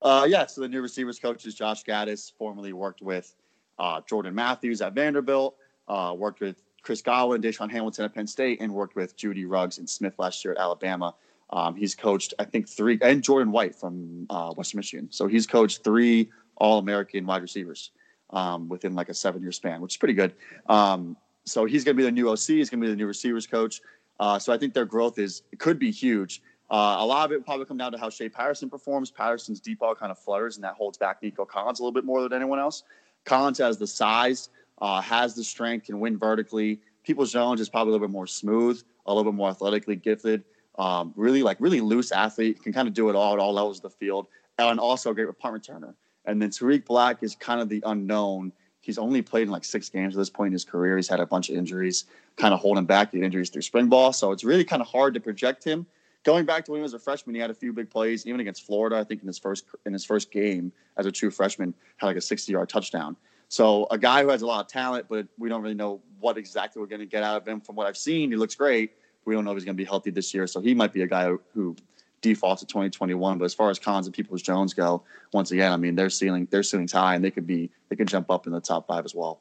Uh, 0.00 0.26
yeah, 0.28 0.46
so 0.46 0.60
the 0.60 0.68
new 0.68 0.80
receivers 0.80 1.18
coach 1.18 1.44
is 1.44 1.56
Josh 1.56 1.82
Gattis, 1.82 2.30
formerly 2.38 2.72
worked 2.72 3.02
with 3.02 3.34
uh, 3.80 4.00
Jordan 4.08 4.34
Matthews 4.34 4.80
at 4.80 4.92
Vanderbilt, 4.92 5.56
uh, 5.88 6.14
worked 6.16 6.40
with 6.40 6.62
Chris 6.82 7.02
Godwin, 7.02 7.42
DaeSean 7.42 7.70
Hamilton 7.70 8.04
at 8.04 8.14
Penn 8.14 8.26
State, 8.26 8.60
and 8.60 8.72
worked 8.72 8.96
with 8.96 9.16
Jeudy 9.16 9.44
Ruggs 9.44 9.78
and 9.78 9.88
Smith 9.88 10.14
last 10.18 10.44
year 10.44 10.54
at 10.54 10.60
Alabama. 10.60 11.14
Um, 11.50 11.76
he's 11.76 11.94
coached, 11.94 12.34
I 12.38 12.44
think, 12.44 12.68
three, 12.68 12.98
and 13.02 13.22
Jordan 13.22 13.52
White 13.52 13.74
from 13.74 14.26
uh, 14.30 14.52
Western 14.54 14.78
Michigan. 14.78 15.08
So 15.10 15.26
he's 15.26 15.46
coached 15.46 15.84
three 15.84 16.30
All 16.56 16.78
American 16.78 17.26
wide 17.26 17.42
receivers 17.42 17.90
um, 18.30 18.68
within 18.68 18.94
like 18.94 19.08
a 19.08 19.14
seven 19.14 19.42
year 19.42 19.52
span, 19.52 19.80
which 19.80 19.94
is 19.94 19.96
pretty 19.96 20.14
good. 20.14 20.34
Um, 20.68 21.16
so 21.44 21.64
he's 21.64 21.84
going 21.84 21.96
to 21.96 22.00
be 22.00 22.04
the 22.04 22.12
new 22.12 22.28
OC. 22.28 22.38
He's 22.38 22.70
going 22.70 22.80
to 22.80 22.86
be 22.86 22.90
the 22.90 22.96
new 22.96 23.06
receivers 23.06 23.46
coach. 23.46 23.80
Uh, 24.18 24.38
so 24.38 24.52
I 24.52 24.58
think 24.58 24.74
their 24.74 24.84
growth 24.84 25.18
is 25.18 25.42
could 25.58 25.78
be 25.78 25.90
huge. 25.90 26.42
Uh, 26.68 26.96
a 26.98 27.06
lot 27.06 27.24
of 27.24 27.32
it 27.32 27.36
will 27.36 27.44
probably 27.44 27.64
come 27.64 27.76
down 27.76 27.92
to 27.92 27.98
how 27.98 28.10
Shea 28.10 28.28
Patterson 28.28 28.68
performs. 28.68 29.10
Patterson's 29.10 29.60
deep 29.60 29.78
ball 29.78 29.94
kind 29.94 30.10
of 30.10 30.18
flutters, 30.18 30.56
and 30.56 30.64
that 30.64 30.74
holds 30.74 30.98
back 30.98 31.22
Nico 31.22 31.44
Collins 31.44 31.78
a 31.78 31.82
little 31.82 31.92
bit 31.92 32.04
more 32.04 32.22
than 32.22 32.32
anyone 32.32 32.58
else. 32.58 32.82
Collins 33.24 33.58
has 33.58 33.78
the 33.78 33.86
size, 33.86 34.48
uh, 34.78 35.00
has 35.00 35.34
the 35.34 35.44
strength, 35.44 35.86
can 35.86 36.00
win 36.00 36.18
vertically. 36.18 36.80
Peoples 37.04 37.32
Jones 37.32 37.60
is 37.60 37.68
probably 37.68 37.90
a 37.90 37.92
little 37.92 38.08
bit 38.08 38.12
more 38.12 38.26
smooth, 38.26 38.82
a 39.06 39.14
little 39.14 39.30
bit 39.30 39.36
more 39.36 39.50
athletically 39.50 39.96
gifted. 39.96 40.44
Um, 40.78 41.14
really 41.16 41.42
like 41.42 41.56
really 41.60 41.80
loose 41.80 42.12
athlete, 42.12 42.62
can 42.62 42.72
kind 42.72 42.86
of 42.86 42.92
do 42.92 43.08
it 43.08 43.16
all 43.16 43.32
at 43.32 43.38
all 43.38 43.54
levels 43.54 43.78
of 43.78 43.82
the 43.82 43.90
field, 43.90 44.26
and 44.58 44.78
also 44.78 45.10
a 45.10 45.14
great 45.14 45.26
punt 45.38 45.62
returner. 45.62 45.94
And 46.26 46.42
then 46.42 46.50
Tarik 46.50 46.84
Black 46.84 47.22
is 47.22 47.34
kind 47.34 47.60
of 47.60 47.68
the 47.68 47.82
unknown. 47.86 48.52
He's 48.80 48.98
only 48.98 49.22
played 49.22 49.44
in 49.44 49.50
like 49.50 49.64
six 49.64 49.88
games 49.88 50.14
at 50.14 50.18
this 50.18 50.30
point 50.30 50.48
in 50.48 50.52
his 50.52 50.64
career. 50.64 50.96
He's 50.96 51.08
had 51.08 51.20
a 51.20 51.26
bunch 51.26 51.48
of 51.48 51.56
injuries, 51.56 52.04
kind 52.36 52.52
of 52.52 52.60
holding 52.60 52.84
back 52.84 53.10
the 53.10 53.22
injuries 53.22 53.48
through 53.50 53.62
spring 53.62 53.88
ball. 53.88 54.12
So 54.12 54.32
it's 54.32 54.44
really 54.44 54.64
kind 54.64 54.82
of 54.82 54.88
hard 54.88 55.14
to 55.14 55.20
project 55.20 55.64
him. 55.64 55.86
Going 56.24 56.44
back 56.44 56.64
to 56.64 56.72
when 56.72 56.80
he 56.80 56.82
was 56.82 56.94
a 56.94 56.98
freshman, 56.98 57.34
he 57.34 57.40
had 57.40 57.50
a 57.50 57.54
few 57.54 57.72
big 57.72 57.88
plays, 57.88 58.26
even 58.26 58.40
against 58.40 58.66
Florida. 58.66 58.96
I 58.96 59.04
think 59.04 59.22
in 59.22 59.28
his 59.28 59.38
first 59.38 59.64
in 59.86 59.92
his 59.92 60.04
first 60.04 60.30
game 60.32 60.72
as 60.96 61.06
a 61.06 61.12
true 61.12 61.30
freshman, 61.30 61.72
had 61.98 62.08
like 62.08 62.16
a 62.16 62.20
60 62.20 62.52
yard 62.52 62.68
touchdown. 62.68 63.16
So 63.48 63.86
a 63.90 63.98
guy 63.98 64.22
who 64.22 64.30
has 64.30 64.42
a 64.42 64.46
lot 64.46 64.60
of 64.60 64.68
talent, 64.68 65.06
but 65.08 65.26
we 65.38 65.48
don't 65.48 65.62
really 65.62 65.74
know 65.74 66.00
what 66.20 66.36
exactly 66.36 66.80
we're 66.80 66.88
going 66.88 67.00
to 67.00 67.06
get 67.06 67.22
out 67.22 67.36
of 67.36 67.46
him. 67.46 67.60
From 67.60 67.76
what 67.76 67.86
I've 67.86 67.96
seen, 67.96 68.30
he 68.30 68.36
looks 68.36 68.54
great. 68.54 68.92
We 69.24 69.34
don't 69.34 69.44
know 69.44 69.50
if 69.52 69.56
he's 69.56 69.64
going 69.64 69.76
to 69.76 69.80
be 69.80 69.84
healthy 69.84 70.10
this 70.10 70.32
year, 70.34 70.46
so 70.46 70.60
he 70.60 70.74
might 70.74 70.92
be 70.92 71.02
a 71.02 71.06
guy 71.06 71.32
who 71.52 71.76
defaults 72.22 72.60
to 72.60 72.66
2021. 72.66 73.38
But 73.38 73.44
as 73.44 73.54
far 73.54 73.70
as 73.70 73.78
Collins 73.78 74.06
and 74.06 74.14
Peoples 74.14 74.42
Jones 74.42 74.74
go, 74.74 75.02
once 75.32 75.50
again, 75.50 75.72
I 75.72 75.76
mean 75.76 75.94
their 75.94 76.10
ceiling 76.10 76.46
their 76.50 76.62
ceiling's 76.62 76.92
high, 76.92 77.14
and 77.14 77.24
they 77.24 77.30
could 77.30 77.46
be 77.46 77.70
they 77.88 77.96
could 77.96 78.08
jump 78.08 78.30
up 78.30 78.46
in 78.46 78.52
the 78.52 78.60
top 78.60 78.86
five 78.86 79.04
as 79.04 79.14
well. 79.14 79.40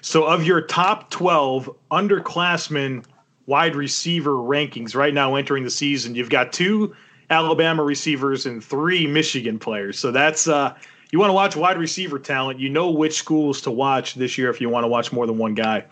So 0.00 0.24
of 0.24 0.46
your 0.46 0.62
top 0.62 1.10
12 1.10 1.70
underclassmen 1.90 3.04
wide 3.46 3.76
receiver 3.76 4.32
rankings 4.32 4.94
right 4.94 5.12
now 5.12 5.34
entering 5.34 5.64
the 5.64 5.70
season, 5.70 6.14
you've 6.14 6.30
got 6.30 6.52
two 6.52 6.94
Alabama 7.30 7.82
receivers 7.82 8.46
and 8.46 8.64
three 8.64 9.06
Michigan 9.06 9.58
players. 9.58 9.98
So 9.98 10.10
that's 10.10 10.48
uh 10.48 10.74
you 11.10 11.18
want 11.18 11.30
to 11.30 11.34
watch 11.34 11.56
wide 11.56 11.78
receiver 11.78 12.18
talent, 12.18 12.58
you 12.58 12.68
know 12.68 12.90
which 12.90 13.14
schools 13.14 13.60
to 13.62 13.70
watch 13.70 14.14
this 14.14 14.36
year 14.36 14.50
if 14.50 14.60
you 14.60 14.68
want 14.68 14.84
to 14.84 14.88
watch 14.88 15.12
more 15.12 15.26
than 15.26 15.38
one 15.38 15.54
guy. 15.54 15.84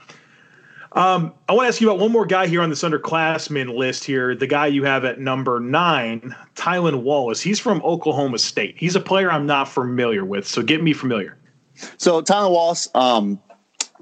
Um, 0.95 1.33
I 1.49 1.55
want 1.55 1.65
to 1.65 1.69
ask 1.69 1.81
you 1.81 1.89
about 1.89 2.01
one 2.01 2.13
more 2.13 2.27
guy 2.27 2.47
here 2.47 2.61
on 2.61 2.69
this 2.69 2.83
underclassmen 2.83 3.75
list 3.75 4.05
here. 4.05 4.35
The 4.35 4.47
guy 4.47 4.67
you 4.67 4.85
have 4.85 5.07
at 5.07 5.19
number 5.19 5.59
nine, 5.59 6.37
Tylan 6.55 7.03
Wallace. 7.03 7.41
He's 7.41 7.59
from 7.59 7.81
Oklahoma 7.83 8.39
State. 8.39 8.75
He's 8.77 8.95
a 8.95 9.01
player 9.01 9.31
I'm 9.31 9.47
not 9.47 9.69
familiar 9.69 10.25
with, 10.25 10.47
so 10.47 10.63
get 10.63 10.83
me 10.83 10.93
familiar. 10.93 11.39
So 11.97 12.21
Tylan 12.21 12.51
Wallace, 12.51 12.89
um, 12.95 13.41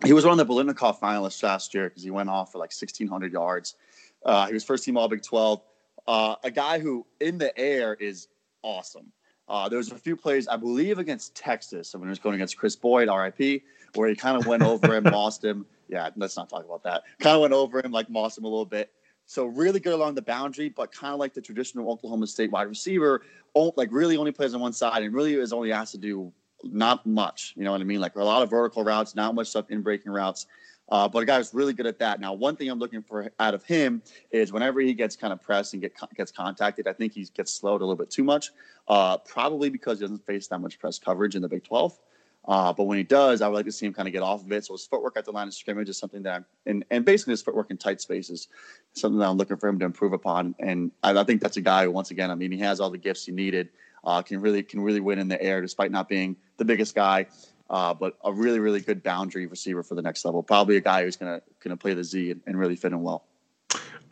he 0.04 0.12
was 0.12 0.24
one 0.24 0.38
of 0.38 0.46
the 0.46 0.52
Biletnikoff 0.52 0.98
finalists 0.98 1.42
last 1.44 1.74
year 1.74 1.88
because 1.88 2.02
he 2.02 2.10
went 2.10 2.28
off 2.28 2.50
for 2.50 2.58
like 2.58 2.70
1,600 2.70 3.32
yards. 3.32 3.76
Uh, 4.24 4.46
he 4.46 4.54
was 4.54 4.64
first 4.64 4.84
team 4.84 4.96
All 4.96 5.08
Big 5.08 5.22
12. 5.22 5.62
Uh, 6.08 6.34
a 6.42 6.50
guy 6.50 6.80
who 6.80 7.06
in 7.20 7.38
the 7.38 7.56
air 7.56 7.94
is 7.94 8.26
awesome. 8.62 9.12
Uh, 9.50 9.68
there 9.68 9.78
was 9.78 9.90
a 9.90 9.98
few 9.98 10.16
plays, 10.16 10.48
I 10.48 10.56
believe, 10.56 10.98
against 10.98 11.34
Texas 11.34 11.92
when 11.92 12.04
he 12.04 12.08
was 12.08 12.18
going 12.18 12.36
against 12.36 12.56
Kris 12.56 12.76
Boyd, 12.76 13.08
RIP, 13.08 13.62
where 13.94 14.08
he 14.08 14.14
kind 14.14 14.40
of 14.40 14.46
went 14.46 14.62
over 14.62 14.94
him, 14.94 15.04
lost 15.12 15.44
him 15.44 15.66
yeah, 15.90 16.08
let's 16.16 16.36
not 16.36 16.48
talk 16.48 16.64
about 16.64 16.82
that. 16.84 17.02
Kind 17.18 17.34
of 17.34 17.42
went 17.42 17.52
over 17.52 17.84
him, 17.84 17.90
like 17.90 18.08
mossed 18.08 18.38
him 18.38 18.44
a 18.44 18.48
little 18.48 18.64
bit. 18.64 18.92
So 19.26 19.46
really 19.46 19.80
good 19.80 19.92
along 19.92 20.14
the 20.14 20.22
boundary, 20.22 20.68
but 20.68 20.92
kind 20.92 21.12
of 21.12 21.20
like 21.20 21.34
the 21.34 21.40
traditional 21.40 21.90
Oklahoma 21.90 22.26
State 22.26 22.50
wide 22.50 22.68
receiver, 22.68 23.22
like 23.54 23.92
really 23.92 24.16
only 24.16 24.32
plays 24.32 24.54
on 24.54 24.60
one 24.60 24.72
side 24.72 25.02
and 25.02 25.14
really 25.14 25.34
is 25.34 25.52
only 25.52 25.72
asked 25.72 25.92
to 25.92 25.98
do 25.98 26.32
not 26.64 27.04
much. 27.06 27.54
You 27.56 27.64
know 27.64 27.72
what 27.72 27.80
I 27.80 27.84
mean? 27.84 28.00
Like 28.00 28.16
a 28.16 28.24
lot 28.24 28.42
of 28.42 28.50
vertical 28.50 28.84
routes, 28.84 29.14
not 29.14 29.34
much 29.34 29.48
stuff 29.48 29.70
in 29.70 29.82
breaking 29.82 30.12
routes. 30.12 30.46
Uh, 30.90 31.08
but 31.08 31.22
a 31.22 31.26
guy 31.26 31.36
who's 31.36 31.54
really 31.54 31.72
good 31.72 31.86
at 31.86 31.98
that. 31.98 32.20
Now, 32.20 32.32
one 32.32 32.56
thing 32.56 32.68
I'm 32.68 32.78
looking 32.78 33.02
for 33.02 33.30
out 33.38 33.54
of 33.54 33.64
him 33.64 34.02
is 34.30 34.52
whenever 34.52 34.80
he 34.80 34.92
gets 34.92 35.16
kind 35.16 35.32
of 35.32 35.40
pressed 35.40 35.72
and 35.72 35.82
get 35.82 35.94
gets 36.16 36.32
contacted, 36.32 36.88
I 36.88 36.92
think 36.92 37.12
he 37.14 37.24
gets 37.34 37.52
slowed 37.52 37.80
a 37.80 37.84
little 37.84 37.96
bit 37.96 38.10
too 38.10 38.24
much. 38.24 38.50
Uh, 38.88 39.16
probably 39.18 39.70
because 39.70 39.98
he 39.98 40.02
doesn't 40.02 40.26
face 40.26 40.48
that 40.48 40.58
much 40.58 40.78
press 40.78 40.98
coverage 40.98 41.36
in 41.36 41.42
the 41.42 41.48
Big 41.48 41.62
12. 41.64 41.98
Uh, 42.46 42.72
but 42.72 42.84
when 42.84 42.98
he 42.98 43.04
does, 43.04 43.42
I 43.42 43.48
would 43.48 43.54
like 43.54 43.66
to 43.66 43.72
see 43.72 43.86
him 43.86 43.92
kind 43.92 44.08
of 44.08 44.12
get 44.12 44.22
off 44.22 44.42
of 44.42 44.50
it. 44.50 44.64
So 44.64 44.74
his 44.74 44.86
footwork 44.86 45.16
at 45.16 45.24
the 45.24 45.30
line 45.30 45.46
of 45.46 45.54
scrimmage 45.54 45.88
is 45.88 45.98
something 45.98 46.22
that, 46.22 46.34
I'm, 46.34 46.44
and, 46.66 46.84
and 46.90 47.04
basically 47.04 47.32
his 47.32 47.42
footwork 47.42 47.70
in 47.70 47.76
tight 47.76 48.00
spaces, 48.00 48.48
something 48.94 49.18
that 49.18 49.28
I'm 49.28 49.36
looking 49.36 49.58
for 49.58 49.68
him 49.68 49.78
to 49.78 49.84
improve 49.84 50.12
upon. 50.12 50.54
And 50.58 50.90
I, 51.02 51.16
I 51.16 51.24
think 51.24 51.42
that's 51.42 51.58
a 51.58 51.60
guy 51.60 51.84
who, 51.84 51.90
once 51.90 52.10
again, 52.10 52.30
I 52.30 52.34
mean, 52.34 52.50
he 52.50 52.58
has 52.58 52.80
all 52.80 52.90
the 52.90 52.98
gifts 52.98 53.26
he 53.26 53.32
needed. 53.32 53.68
Uh, 54.02 54.22
can 54.22 54.40
really 54.40 54.62
can 54.62 54.80
really 54.80 55.00
win 55.00 55.18
in 55.18 55.28
the 55.28 55.40
air 55.42 55.60
despite 55.60 55.90
not 55.90 56.08
being 56.08 56.34
the 56.56 56.64
biggest 56.64 56.94
guy, 56.94 57.26
uh, 57.70 57.94
but 57.94 58.18
a 58.24 58.32
really 58.32 58.58
really 58.58 58.80
good 58.80 59.02
boundary 59.02 59.46
receiver 59.46 59.82
for 59.82 59.94
the 59.94 60.02
next 60.02 60.24
level. 60.24 60.42
Probably 60.42 60.76
a 60.76 60.80
guy 60.80 61.04
who's 61.04 61.16
gonna 61.16 61.40
gonna 61.62 61.76
play 61.76 61.94
the 61.94 62.04
Z 62.04 62.32
and, 62.32 62.40
and 62.46 62.58
really 62.58 62.76
fit 62.76 62.92
in 62.92 63.00
well. 63.02 63.24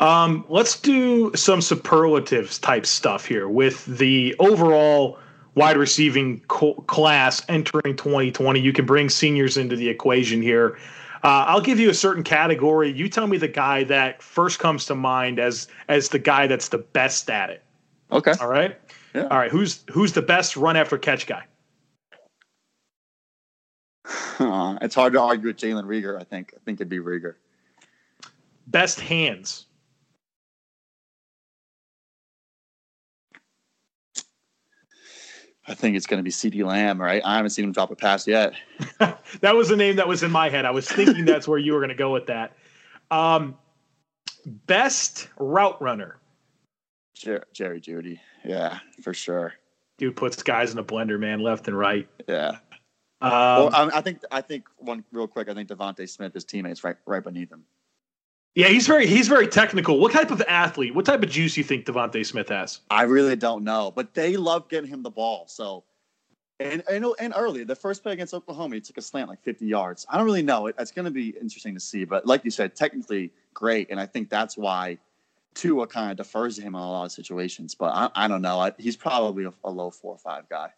Um, 0.00 0.44
let's 0.48 0.78
do 0.80 1.34
some 1.34 1.60
superlatives 1.60 2.58
type 2.58 2.86
stuff 2.86 3.26
here 3.26 3.48
with 3.48 3.84
the 3.86 4.34
overall 4.38 5.18
wide 5.56 5.76
receiving 5.76 6.38
co- 6.46 6.74
class 6.86 7.44
entering 7.48 7.96
2020. 7.96 8.60
You 8.60 8.72
can 8.72 8.86
bring 8.86 9.10
seniors 9.10 9.56
into 9.56 9.74
the 9.74 9.88
equation 9.88 10.40
here. 10.40 10.78
Uh, 11.24 11.46
I'll 11.48 11.60
give 11.60 11.80
you 11.80 11.90
a 11.90 11.94
certain 11.94 12.22
category. 12.22 12.92
You 12.92 13.08
tell 13.08 13.26
me 13.26 13.38
the 13.38 13.48
guy 13.48 13.82
that 13.84 14.22
first 14.22 14.60
comes 14.60 14.86
to 14.86 14.94
mind 14.94 15.40
as 15.40 15.66
as 15.88 16.10
the 16.10 16.20
guy 16.20 16.46
that's 16.46 16.68
the 16.68 16.78
best 16.78 17.28
at 17.28 17.50
it. 17.50 17.64
Okay. 18.12 18.34
All 18.40 18.46
right. 18.46 18.78
Yeah. 19.14 19.22
All 19.22 19.38
right. 19.38 19.50
Who's 19.50 19.82
who's 19.90 20.12
the 20.12 20.22
best 20.22 20.56
run 20.56 20.76
after 20.76 20.96
catch 20.96 21.26
guy? 21.26 21.44
Uh, 24.38 24.78
it's 24.82 24.94
hard 24.94 25.12
to 25.14 25.20
argue 25.20 25.48
with 25.48 25.56
Jalen 25.56 25.84
Reagor. 25.84 26.20
I 26.20 26.24
think. 26.24 26.52
I 26.54 26.60
think 26.64 26.80
it'd 26.80 26.88
be 26.88 26.98
Reagor. 26.98 27.34
Best 28.66 29.00
hands. 29.00 29.66
I 35.68 35.74
think 35.74 35.96
it's 35.96 36.06
going 36.06 36.18
to 36.18 36.24
be 36.24 36.30
CeeDee 36.30 36.64
Lamb, 36.64 37.00
right? 37.00 37.20
I 37.24 37.36
haven't 37.36 37.50
seen 37.50 37.66
him 37.66 37.72
drop 37.72 37.90
a 37.90 37.96
pass 37.96 38.26
yet. 38.26 38.54
that 38.98 39.54
was 39.54 39.68
the 39.68 39.76
name 39.76 39.96
that 39.96 40.08
was 40.08 40.22
in 40.22 40.30
my 40.30 40.48
head. 40.48 40.64
I 40.64 40.70
was 40.70 40.88
thinking 40.88 41.26
that's 41.26 41.46
where 41.46 41.58
you 41.58 41.74
were 41.74 41.80
going 41.80 41.90
to 41.90 41.94
go 41.94 42.10
with 42.10 42.26
that. 42.26 42.56
Um, 43.10 43.56
best 44.46 45.28
route 45.38 45.80
runner. 45.80 46.18
Jer- 47.14 47.44
Jerry 47.52 47.80
Jeudy. 47.80 48.18
Yeah, 48.44 48.78
for 49.02 49.12
sure. 49.12 49.54
Dude 49.98 50.16
puts 50.16 50.42
guys 50.42 50.72
in 50.72 50.78
a 50.78 50.84
blender, 50.84 51.18
man, 51.18 51.40
left 51.40 51.68
and 51.68 51.76
right. 51.76 52.08
Yeah. 52.26 52.58
Um, 53.20 53.30
well, 53.30 53.70
I, 53.74 53.98
I 53.98 54.00
think 54.00 54.22
I 54.30 54.40
think 54.40 54.64
one 54.78 55.04
real 55.12 55.26
quick. 55.26 55.48
I 55.48 55.54
think 55.54 55.68
DeVonta 55.68 56.08
Smith, 56.08 56.34
his 56.34 56.44
teammates, 56.44 56.84
right 56.84 56.96
right 57.06 57.22
beneath 57.22 57.50
him. 57.50 57.64
Yeah, 58.54 58.68
he's 58.68 58.86
very 58.86 59.06
he's 59.06 59.28
very 59.28 59.48
technical. 59.48 59.98
What 59.98 60.12
type 60.12 60.30
of 60.30 60.42
athlete? 60.42 60.94
What 60.94 61.04
type 61.04 61.22
of 61.22 61.28
juice 61.28 61.56
you 61.56 61.64
think 61.64 61.84
DeVonta 61.84 62.24
Smith 62.24 62.48
has? 62.48 62.80
I 62.90 63.02
really 63.02 63.36
don't 63.36 63.64
know, 63.64 63.92
but 63.94 64.14
they 64.14 64.36
love 64.36 64.68
getting 64.68 64.90
him 64.90 65.02
the 65.02 65.10
ball. 65.10 65.46
So, 65.48 65.84
and 66.60 66.82
and, 66.90 67.06
and 67.18 67.32
early, 67.36 67.64
the 67.64 67.76
first 67.76 68.02
play 68.02 68.12
against 68.12 68.34
Oklahoma, 68.34 68.76
he 68.76 68.80
took 68.80 68.98
a 68.98 69.02
slant 69.02 69.28
like 69.28 69.42
50 69.42 69.66
yards. 69.66 70.06
I 70.08 70.16
don't 70.16 70.26
really 70.26 70.42
know. 70.42 70.66
It, 70.68 70.76
it's 70.78 70.92
going 70.92 71.04
to 71.04 71.10
be 71.10 71.28
interesting 71.40 71.74
to 71.74 71.80
see, 71.80 72.04
but 72.04 72.26
like 72.26 72.44
you 72.44 72.50
said, 72.50 72.74
technically 72.74 73.32
great, 73.54 73.90
and 73.90 74.00
I 74.00 74.06
think 74.06 74.30
that's 74.30 74.56
why 74.56 74.98
Tua 75.54 75.86
kind 75.86 76.10
of 76.10 76.16
defers 76.16 76.56
to 76.56 76.62
him 76.62 76.74
in 76.74 76.80
a 76.80 76.90
lot 76.90 77.04
of 77.04 77.12
situations. 77.12 77.74
But 77.74 77.92
I, 77.94 78.10
I 78.14 78.28
don't 78.28 78.42
know. 78.42 78.60
I, 78.60 78.72
he's 78.78 78.96
probably 78.96 79.44
a, 79.44 79.52
a 79.64 79.70
low 79.70 79.90
four 79.90 80.14
or 80.14 80.18
five 80.18 80.48
guy. 80.48 80.70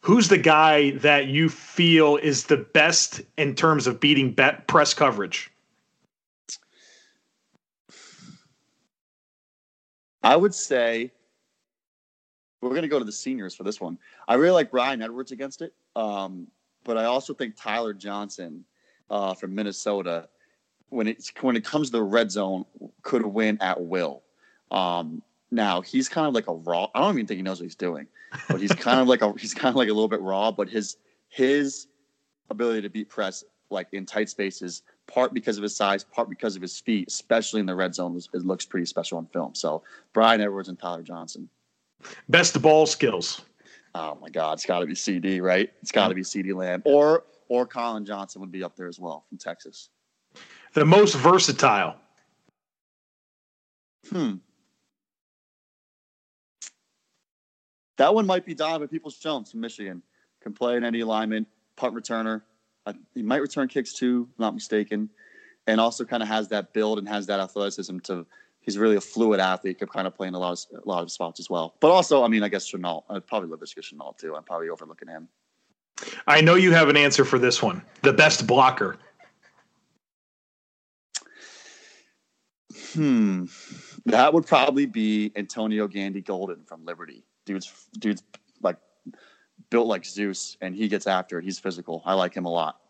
Who's 0.00 0.28
the 0.28 0.38
guy 0.38 0.92
that 0.92 1.26
you 1.26 1.48
feel 1.48 2.16
is 2.16 2.44
the 2.46 2.56
best 2.56 3.20
in 3.36 3.54
terms 3.54 3.86
of 3.86 4.00
beating 4.00 4.32
bet 4.32 4.66
press 4.66 4.94
coverage? 4.94 5.50
I 10.22 10.36
would 10.36 10.54
say 10.54 11.12
we're 12.60 12.70
going 12.70 12.82
to 12.82 12.88
go 12.88 12.98
to 12.98 13.04
the 13.04 13.12
seniors 13.12 13.54
for 13.54 13.62
this 13.62 13.80
one. 13.80 13.98
I 14.28 14.34
really 14.34 14.52
like 14.52 14.70
Bryan 14.70 15.02
Edwards 15.02 15.32
against 15.32 15.62
it, 15.62 15.74
um, 15.96 16.46
but 16.84 16.96
I 16.98 17.04
also 17.04 17.34
think 17.34 17.56
Tyler 17.56 17.94
Johnson 17.94 18.64
uh, 19.08 19.34
from 19.34 19.54
Minnesota, 19.54 20.28
when 20.88 21.06
it 21.06 21.30
when 21.40 21.56
it 21.56 21.64
comes 21.64 21.88
to 21.88 21.92
the 21.92 22.02
red 22.02 22.30
zone, 22.30 22.64
could 23.02 23.24
win 23.24 23.58
at 23.60 23.80
will. 23.80 24.22
Um, 24.70 25.22
now 25.50 25.80
he's 25.80 26.08
kind 26.08 26.26
of 26.26 26.34
like 26.34 26.48
a 26.48 26.54
raw. 26.54 26.88
I 26.94 27.00
don't 27.00 27.14
even 27.14 27.26
think 27.26 27.38
he 27.38 27.42
knows 27.42 27.60
what 27.60 27.64
he's 27.64 27.74
doing, 27.74 28.06
but 28.48 28.60
he's 28.60 28.72
kind 28.72 29.00
of 29.00 29.08
like 29.08 29.22
a 29.22 29.32
he's 29.38 29.54
kind 29.54 29.72
of 29.72 29.76
like 29.76 29.88
a 29.88 29.92
little 29.92 30.08
bit 30.08 30.20
raw. 30.20 30.50
But 30.50 30.68
his 30.68 30.96
his 31.28 31.86
ability 32.50 32.82
to 32.82 32.88
beat 32.88 33.08
press 33.08 33.44
like 33.70 33.88
in 33.92 34.04
tight 34.04 34.28
spaces 34.28 34.82
part 35.06 35.34
because 35.34 35.56
of 35.56 35.62
his 35.62 35.76
size, 35.76 36.04
part 36.04 36.28
because 36.28 36.56
of 36.56 36.62
his 36.62 36.78
feet, 36.78 37.08
especially 37.08 37.60
in 37.60 37.66
the 37.66 37.74
red 37.74 37.94
zone. 37.94 38.16
It 38.32 38.44
looks 38.44 38.64
pretty 38.64 38.86
special 38.86 39.18
on 39.18 39.26
film. 39.26 39.54
So 39.54 39.82
Bryan 40.12 40.40
Edwards 40.40 40.68
and 40.68 40.78
Tyler 40.78 41.02
Johnson. 41.02 41.48
Best 42.28 42.56
of 42.56 42.62
ball 42.62 42.86
skills. 42.86 43.42
Oh 43.94 44.16
my 44.20 44.28
God, 44.28 44.54
it's 44.54 44.66
got 44.66 44.80
to 44.80 44.86
be 44.86 44.94
CeeDee, 44.94 45.42
right? 45.42 45.70
It's 45.82 45.90
got 45.90 46.08
to 46.08 46.14
be 46.14 46.22
CeeDee 46.22 46.54
Lamb 46.54 46.82
or 46.84 47.24
or 47.48 47.66
Collin 47.66 48.06
Johnson 48.06 48.40
would 48.40 48.52
be 48.52 48.62
up 48.62 48.76
there 48.76 48.86
as 48.86 49.00
well 49.00 49.24
from 49.28 49.38
Texas. 49.38 49.90
The 50.74 50.84
most 50.84 51.16
versatile. 51.16 51.96
Hmm. 54.08 54.36
That 58.00 58.14
one 58.14 58.24
might 58.24 58.46
be 58.46 58.54
Donovan 58.54 58.88
Peoples 58.88 59.18
Jones 59.18 59.50
from 59.50 59.60
Michigan. 59.60 60.02
Can 60.40 60.54
play 60.54 60.74
in 60.78 60.84
any 60.84 61.00
alignment, 61.00 61.46
punt 61.76 61.94
returner, 61.94 62.40
uh, 62.86 62.94
he 63.12 63.22
might 63.22 63.42
return 63.42 63.68
kicks 63.68 63.92
too, 63.92 64.26
not 64.38 64.54
mistaken, 64.54 65.10
and 65.66 65.78
also 65.78 66.06
kind 66.06 66.22
of 66.22 66.28
has 66.30 66.48
that 66.48 66.72
build 66.72 66.98
and 66.98 67.06
has 67.06 67.26
that 67.26 67.40
athleticism 67.40 67.98
to. 67.98 68.26
He's 68.62 68.78
really 68.78 68.96
a 68.96 69.02
fluid 69.02 69.38
athlete, 69.38 69.80
could 69.80 69.90
kind 69.90 70.06
of 70.06 70.14
play 70.14 70.28
in 70.28 70.34
a 70.34 70.38
lot 70.38 70.52
of 70.52 70.82
a 70.82 70.88
lot 70.88 71.02
of 71.02 71.12
spots 71.12 71.40
as 71.40 71.50
well. 71.50 71.74
But 71.80 71.90
also, 71.90 72.24
I 72.24 72.28
mean, 72.28 72.42
I 72.42 72.48
guess 72.48 72.72
Shenault, 72.72 73.04
I'd 73.10 73.26
probably 73.26 73.54
Laviska 73.54 73.80
Shenault 73.82 74.16
too. 74.16 74.34
I'm 74.34 74.44
probably 74.44 74.70
overlooking 74.70 75.08
him. 75.08 75.28
I 76.26 76.40
know 76.40 76.54
you 76.54 76.72
have 76.72 76.88
an 76.88 76.96
answer 76.96 77.26
for 77.26 77.38
this 77.38 77.62
one. 77.62 77.82
The 78.00 78.14
best 78.14 78.46
blocker. 78.46 78.96
Hmm, 82.94 83.44
that 84.06 84.32
would 84.32 84.46
probably 84.46 84.86
be 84.86 85.32
Antonio 85.36 85.86
Gandy 85.86 86.22
Golden 86.22 86.64
from 86.64 86.86
Liberty. 86.86 87.24
Dude's 87.46 87.88
dude's 87.98 88.22
like 88.62 88.76
built 89.70 89.86
like 89.86 90.04
Zeus, 90.04 90.56
and 90.60 90.74
he 90.74 90.88
gets 90.88 91.06
after 91.06 91.38
it. 91.38 91.44
He's 91.44 91.58
physical. 91.58 92.02
I 92.04 92.14
like 92.14 92.34
him 92.34 92.44
a 92.44 92.50
lot. 92.50 92.80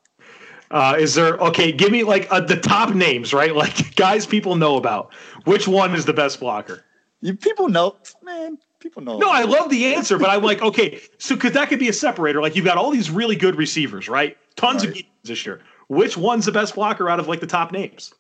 Uh, 0.71 0.97
is 0.99 1.15
there 1.15 1.37
okay? 1.39 1.73
Give 1.73 1.91
me 1.91 2.05
like 2.05 2.29
uh, 2.31 2.41
the 2.41 2.57
top 2.57 2.95
names, 2.95 3.33
right? 3.35 3.55
Like 3.61 3.95
guys 3.97 4.27
people 4.27 4.57
know 4.57 4.77
about. 4.77 5.13
Which 5.45 5.67
one 5.67 5.95
is 5.95 6.05
the 6.05 6.13
best 6.13 6.41
blocker? 6.41 6.85
You 7.21 7.35
people 7.35 7.69
know, 7.69 7.97
man. 8.23 8.59
People 8.79 9.03
know. 9.03 9.19
No, 9.19 9.31
I 9.31 9.43
love 9.43 9.69
the 9.69 9.95
answer, 9.95 10.19
but 10.19 10.31
I'm 10.31 10.43
like, 10.43 10.63
okay, 10.63 11.01
so 11.19 11.35
because 11.35 11.53
that 11.53 11.69
could 11.69 11.79
be 11.79 11.89
a 11.89 11.93
separator. 11.93 12.41
Like 12.41 12.57
you've 12.57 12.65
got 12.65 12.79
all 12.79 12.91
these 12.91 13.11
really 13.11 13.37
good 13.37 13.57
receivers, 13.57 14.09
right? 14.09 14.39
Tons 14.57 14.87
Right. 14.87 15.01
of 15.01 15.03
this 15.25 15.45
year. 15.45 15.61
Which 15.89 16.17
one's 16.17 16.47
the 16.47 16.53
best 16.53 16.75
blocker 16.77 17.11
out 17.11 17.21
of 17.21 17.29
like 17.29 17.41
the 17.41 17.47
top 17.47 17.73
names? 17.73 18.15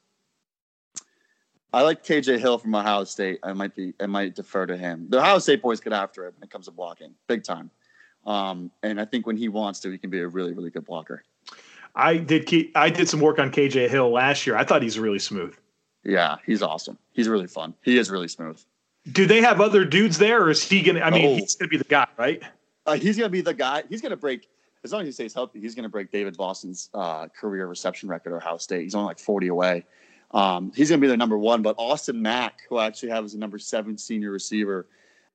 I 1.73 1.83
like 1.83 2.03
KJ 2.05 2.39
Hill 2.41 2.59
from 2.59 2.75
Ohio 2.75 3.05
State. 3.05 3.39
I 3.43 3.53
might 3.53 3.75
be 3.75 3.95
I 4.01 4.07
might 4.07 4.35
defer 4.35 4.67
to 4.67 4.77
him. 4.77 5.07
The 5.09 5.19
Ohio 5.19 5.39
State 5.39 5.63
boys 5.63 5.81
get 5.81 5.93
after 5.93 6.27
it 6.27 6.35
when 6.37 6.43
it 6.45 6.51
comes 6.51 6.67
to 6.67 6.73
blocking, 6.73 7.15
big 7.29 7.45
time. 7.45 7.71
Um, 8.27 8.71
and 8.83 9.01
I 9.01 9.05
think 9.05 9.27
when 9.27 9.37
he 9.37 9.49
wants 9.49 9.81
to, 9.81 9.91
he 9.91 9.99
can 9.99 10.11
be 10.11 10.21
a 10.21 10.29
really, 10.29 10.53
really 10.53 10.71
good 10.71 10.85
blocker. 10.85 11.23
I 11.95 12.19
did. 12.19 12.47
Ke- 12.47 12.71
I 12.77 12.91
did 12.91 13.09
some 13.09 13.21
work 13.21 13.39
on 13.39 13.51
KJ 13.51 13.89
Hill 13.89 14.11
last 14.11 14.47
year. 14.47 14.57
I 14.57 14.65
thought 14.65 14.83
he's 14.83 14.99
really 14.99 15.19
smooth. 15.19 15.55
Yeah, 16.05 16.37
he's 16.47 16.63
awesome. 16.63 16.99
He's 17.13 17.29
really 17.29 17.47
fun. 17.47 17.75
He 17.83 17.99
is 17.99 18.11
really 18.11 18.29
smooth. 18.29 18.61
Do 19.13 19.27
they 19.27 19.41
have 19.41 19.61
other 19.61 19.85
dudes 19.85 20.19
there, 20.19 20.43
or 20.43 20.51
is 20.51 20.63
he 20.63 20.83
gonna? 20.83 21.01
I 21.01 21.11
mean, 21.11 21.25
Oh. 21.27 21.35
he's 21.37 21.57
gonna 21.57 21.69
be 21.69 21.77
the 21.79 21.85
guy, 21.85 22.07
right? 22.17 22.43
Uh, 22.87 22.95
he's 22.95 23.17
gonna 23.17 23.29
be 23.29 23.41
the 23.41 23.55
guy. 23.55 23.83
He's 23.89 24.01
gonna 24.03 24.17
break 24.17 24.49
as 24.85 24.93
long 24.93 25.03
as 25.03 25.09
he 25.09 25.13
stays 25.13 25.35
healthy. 25.35 25.61
He's 25.61 25.75
gonna 25.75 25.89
break 25.89 26.11
David 26.11 26.37
Boston's 26.37 26.91
uh, 26.95 27.29
career 27.29 27.67
reception 27.67 28.09
record 28.09 28.33
at 28.35 28.37
Ohio 28.43 28.57
State. 28.59 28.83
He's 28.83 28.95
only 28.95 29.07
like 29.09 29.19
forty 29.19 29.49
away. 29.49 29.85
Um, 30.33 30.73
he's 30.75 30.91
gonna 30.91 31.01
be 31.01 31.07
their 31.07 31.17
number 31.17 31.39
one. 31.39 31.63
But 31.63 31.77
Austin 31.79 32.21
Mack, 32.21 32.63
who 32.69 32.77
I 32.77 32.87
actually 32.87 33.11
have 33.11 33.25
as 33.25 33.35
a 33.35 33.39
number 33.39 33.59
seven 33.59 33.99
senior 33.99 34.31
receiver, 34.31 34.87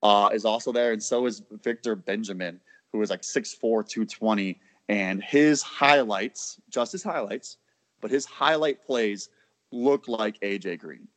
uh, 0.02 0.30
is 0.32 0.44
also 0.44 0.72
there, 0.72 0.92
and 0.92 1.02
so 1.02 1.26
is 1.26 1.42
Victor 1.62 1.96
Benjamin, 1.96 2.60
who 2.92 3.02
is 3.02 3.10
like 3.10 3.22
6'4", 3.22 3.86
220. 3.86 4.60
And 4.88 5.22
his 5.22 5.62
highlights, 5.62 6.60
just 6.70 6.92
his 6.92 7.02
highlights, 7.02 7.56
but 8.00 8.10
his 8.10 8.24
highlight 8.24 8.84
plays 8.84 9.30
look 9.72 10.06
like 10.06 10.40
AJ 10.40 10.78
Green. 10.78 11.08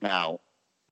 Now, 0.00 0.40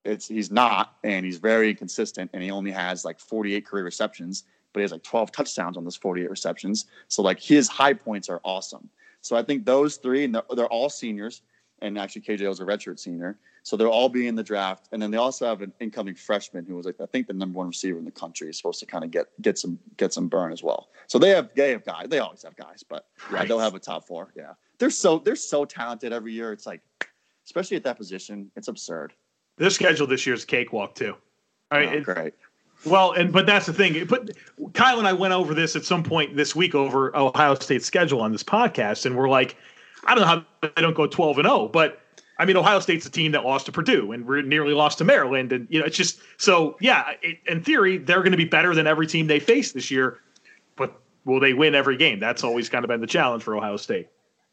it's 0.04 0.26
he's 0.26 0.50
not, 0.50 0.96
and 1.04 1.24
he's 1.24 1.38
very 1.38 1.70
inconsistent, 1.70 2.30
and 2.35 2.42
he 2.42 2.50
only 2.50 2.70
has 2.70 3.04
like 3.04 3.18
48 3.18 3.64
career 3.64 3.85
receptions, 3.85 4.44
but 4.72 4.80
he 4.80 4.83
has 4.83 4.92
like 4.92 5.02
12 5.02 5.33
touchdowns 5.33 5.76
on 5.76 5.85
those 5.85 5.96
48 5.96 6.28
receptions. 6.28 6.87
So 7.09 7.22
like 7.22 7.40
his 7.40 7.68
high 7.68 7.94
points 7.94 8.28
are 8.28 8.40
awesome. 8.44 8.88
So 9.20 9.37
I 9.37 9.42
think 9.42 9.64
those 9.64 9.96
three, 9.96 10.24
and 10.24 10.35
they're, 10.35 10.42
they're 10.54 10.66
all 10.66 10.90
seniors, 10.90 11.42
and 11.82 11.98
actually 11.98 12.22
KJ 12.22 12.48
was 12.48 12.60
a 12.60 12.64
redshirt 12.64 12.98
senior, 12.98 13.38
so 13.62 13.76
they'll 13.76 13.88
all 13.88 14.08
be 14.08 14.26
in 14.26 14.34
the 14.34 14.42
draft. 14.42 14.88
And 14.92 15.00
then 15.02 15.10
they 15.10 15.16
also 15.18 15.46
have 15.46 15.60
an 15.62 15.72
incoming 15.80 16.14
freshman 16.14 16.64
who 16.64 16.76
was 16.76 16.87
like 16.87 17.00
I 17.00 17.06
think 17.06 17.26
the 17.26 17.32
number 17.34 17.58
one 17.58 17.66
receiver 17.68 17.98
in 17.98 18.04
the 18.04 18.10
country 18.10 18.48
is 18.48 18.56
supposed 18.56 18.80
to 18.80 18.87
kind 18.87 19.04
of 19.04 19.10
get 19.10 19.26
get 19.42 19.58
some 19.58 19.78
get 19.96 20.12
some 20.12 20.28
burn 20.28 20.52
as 20.52 20.62
well. 20.62 20.88
So 21.06 21.18
they 21.18 21.30
have 21.30 21.50
they 21.54 21.70
have 21.70 21.84
guys, 21.84 22.06
they 22.08 22.18
always 22.18 22.42
have 22.42 22.56
guys, 22.56 22.82
but 22.88 23.06
yeah, 23.30 23.37
Right. 23.38 23.48
they'll 23.48 23.58
have 23.58 23.74
a 23.74 23.78
top 23.80 24.06
four. 24.06 24.32
Yeah, 24.37 24.52
they're 24.78 24.90
so 24.90 25.18
they're 25.18 25.37
so 25.37 25.64
talented 25.64 26.12
every 26.12 26.32
year. 26.32 26.52
It's 26.52 26.66
like, 26.66 26.80
especially 27.44 27.76
at 27.76 27.84
that 27.84 27.96
position, 27.98 28.50
it's 28.56 28.68
absurd. 28.68 29.12
Their 29.56 29.70
schedule 29.70 30.06
this 30.06 30.26
year 30.26 30.34
is 30.34 30.44
cakewalk 30.44 30.94
too. 30.94 31.14
All 31.70 31.78
right, 31.78 31.88
Oh, 31.88 31.92
it- 31.92 32.04
great. 32.04 32.34
Well, 32.84 33.12
and 33.12 33.32
but 33.32 33.46
that's 33.46 33.64
the 33.66 33.72
thing. 33.72 34.04
But 34.04 34.32
Kyle 34.74 34.98
and 34.98 35.08
I 35.08 35.12
went 35.14 35.32
over 35.32 35.54
this 35.54 35.74
at 35.74 35.84
some 35.84 36.02
point 36.02 36.37
this 36.37 36.54
week 36.54 36.74
over 36.74 37.16
Ohio 37.16 37.54
State's 37.54 37.87
schedule 37.87 38.20
on 38.20 38.30
this 38.32 38.42
podcast, 38.42 39.06
and 39.06 39.16
we're 39.16 39.28
like, 39.28 39.56
I 40.06 40.14
don't 40.14 40.22
know 40.22 40.26
how 40.26 40.44
they 40.62 40.82
don't 40.82 40.94
go 40.94 41.06
twelve 41.06 41.38
and 41.38 41.46
zero, 41.46 41.68
but 41.68 42.00
I 42.38 42.44
mean, 42.44 42.56
Ohio 42.56 42.80
State's 42.80 43.06
a 43.06 43.10
team 43.10 43.32
that 43.32 43.44
lost 43.44 43.66
to 43.66 43.72
Purdue 43.72 44.12
and 44.12 44.26
re- 44.26 44.42
nearly 44.42 44.74
lost 44.74 44.98
to 44.98 45.04
Maryland, 45.04 45.52
and 45.52 45.68
you 45.70 45.78
know, 45.78 45.86
it's 45.86 45.96
just 45.96 46.20
so 46.38 46.76
yeah. 46.80 47.12
It, 47.22 47.38
in 47.46 47.62
theory, 47.62 47.98
they're 47.98 48.20
going 48.20 48.32
to 48.32 48.36
be 48.36 48.44
better 48.44 48.74
than 48.74 48.86
every 48.86 49.06
team 49.06 49.26
they 49.26 49.38
face 49.38 49.72
this 49.72 49.90
year, 49.90 50.18
but 50.76 51.00
will 51.24 51.38
they 51.38 51.52
win 51.52 51.74
every 51.74 51.96
game? 51.96 52.18
That's 52.18 52.42
always 52.42 52.68
kind 52.68 52.84
of 52.84 52.88
been 52.88 53.00
the 53.00 53.06
challenge 53.06 53.42
for 53.42 53.56
Ohio 53.56 53.76
State. 53.76 54.08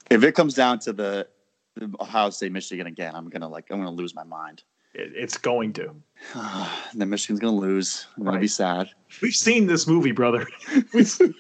If 0.10 0.24
it 0.24 0.34
comes 0.34 0.54
down 0.54 0.80
to 0.80 0.94
the, 0.94 1.28
the 1.76 1.92
Ohio 2.00 2.30
State 2.30 2.52
Michigan 2.52 2.86
again, 2.86 3.16
I'm 3.16 3.30
gonna 3.30 3.50
like 3.50 3.72
I'm 3.72 3.78
gonna 3.78 3.92
lose 3.92 4.14
my 4.14 4.24
mind. 4.24 4.64
It, 4.94 5.14
it's 5.16 5.38
going 5.38 5.74
to. 5.74 5.96
And 6.36 6.70
then 6.94 7.10
Michigan's 7.10 7.40
gonna 7.40 7.56
lose. 7.56 8.06
I'm 8.16 8.26
gonna 8.26 8.40
be 8.40 8.48
sad. 8.48 8.92
We've 9.24 9.34
seen 9.34 9.66
this 9.66 9.88
movie, 9.88 10.12
brother. 10.12 10.48
we 10.94 11.04
see, 11.04 11.34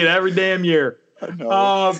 it 0.00 0.04
every 0.04 0.32
damn 0.32 0.64
year. 0.64 1.00
I 1.22 1.30
know. 1.30 1.50
Um, 1.50 1.98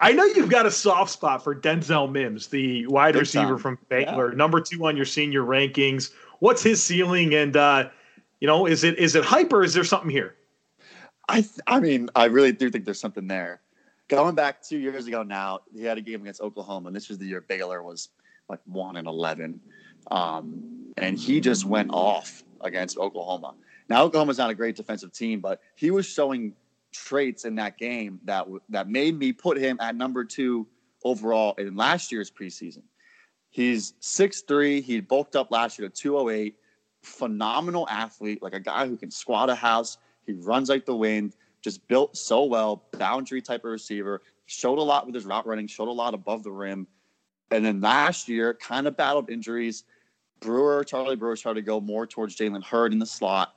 I 0.00 0.12
know 0.12 0.24
you've 0.24 0.50
got 0.50 0.66
a 0.66 0.70
soft 0.70 1.10
spot 1.10 1.42
for 1.42 1.54
Denzel 1.54 2.10
Mims, 2.10 2.46
the 2.46 2.86
wide 2.86 3.14
Big 3.14 3.20
receiver 3.20 3.54
time. 3.54 3.58
from 3.58 3.78
Baylor, 3.88 4.32
number 4.32 4.60
two 4.60 4.86
on 4.86 4.96
your 4.96 5.06
senior 5.06 5.42
rankings. 5.42 6.12
What's 6.38 6.62
his 6.62 6.82
ceiling? 6.82 7.34
And 7.34 7.56
uh, 7.56 7.90
you 8.40 8.46
know, 8.46 8.66
is 8.66 8.84
it 8.84 8.98
is 8.98 9.16
it 9.16 9.24
hype 9.24 9.52
or 9.52 9.64
is 9.64 9.74
there 9.74 9.84
something 9.84 10.10
here? 10.10 10.36
I 11.28 11.40
th- 11.40 11.60
I 11.66 11.80
mean, 11.80 12.08
I 12.14 12.26
really 12.26 12.52
do 12.52 12.70
think 12.70 12.84
there's 12.84 13.00
something 13.00 13.26
there. 13.26 13.60
Going 14.06 14.34
back 14.34 14.62
two 14.62 14.78
years 14.78 15.06
ago 15.06 15.22
now, 15.22 15.60
he 15.74 15.84
had 15.84 15.98
a 15.98 16.00
game 16.00 16.22
against 16.22 16.40
Oklahoma, 16.40 16.86
and 16.86 16.96
this 16.96 17.08
was 17.08 17.18
the 17.18 17.26
year 17.26 17.42
Baylor 17.42 17.82
was 17.82 18.08
like 18.48 18.60
one 18.66 18.96
and 18.96 19.08
eleven, 19.08 19.60
um, 20.10 20.92
and 20.96 21.18
he 21.18 21.40
just 21.40 21.64
went 21.64 21.90
off 21.92 22.44
against 22.60 22.98
Oklahoma. 22.98 23.54
Now 23.88 24.04
Oklahoma's 24.04 24.38
not 24.38 24.50
a 24.50 24.54
great 24.54 24.76
defensive 24.76 25.12
team, 25.12 25.40
but 25.40 25.60
he 25.74 25.90
was 25.90 26.06
showing 26.06 26.54
traits 26.92 27.44
in 27.44 27.54
that 27.56 27.78
game 27.78 28.20
that 28.24 28.46
that 28.68 28.88
made 28.88 29.18
me 29.18 29.32
put 29.32 29.58
him 29.58 29.78
at 29.80 29.96
number 29.96 30.24
two 30.24 30.66
overall 31.04 31.54
in 31.58 31.76
last 31.76 32.10
year's 32.10 32.30
preseason. 32.30 32.82
He's 33.50 33.94
6'3", 34.02 34.82
he 34.82 35.00
bulked 35.00 35.36
up 35.36 35.50
last 35.50 35.78
year 35.78 35.88
to 35.88 35.94
208, 35.94 36.56
phenomenal 37.02 37.88
athlete, 37.88 38.42
like 38.42 38.54
a 38.54 38.60
guy 38.60 38.86
who 38.86 38.96
can 38.96 39.10
squat 39.10 39.48
a 39.48 39.54
house. 39.54 39.98
He 40.26 40.32
runs 40.32 40.68
like 40.68 40.84
the 40.84 40.94
wind, 40.94 41.34
just 41.62 41.86
built 41.88 42.16
so 42.16 42.44
well, 42.44 42.84
boundary 42.98 43.40
type 43.40 43.64
of 43.64 43.70
receiver. 43.70 44.22
Showed 44.46 44.78
a 44.78 44.82
lot 44.82 45.06
with 45.06 45.14
his 45.14 45.24
route 45.24 45.46
running, 45.46 45.66
showed 45.66 45.88
a 45.88 45.92
lot 45.92 46.14
above 46.14 46.42
the 46.42 46.50
rim. 46.50 46.86
And 47.50 47.64
then 47.64 47.80
last 47.80 48.28
year, 48.28 48.54
kind 48.54 48.86
of 48.86 48.96
battled 48.96 49.30
injuries. 49.30 49.84
Brewer, 50.40 50.84
Charlie 50.84 51.16
Brewer 51.16 51.36
started 51.36 51.60
to 51.60 51.66
go 51.66 51.80
more 51.80 52.06
towards 52.06 52.36
Jalen 52.36 52.62
Hurd 52.62 52.92
in 52.92 52.98
the 52.98 53.06
slot. 53.06 53.54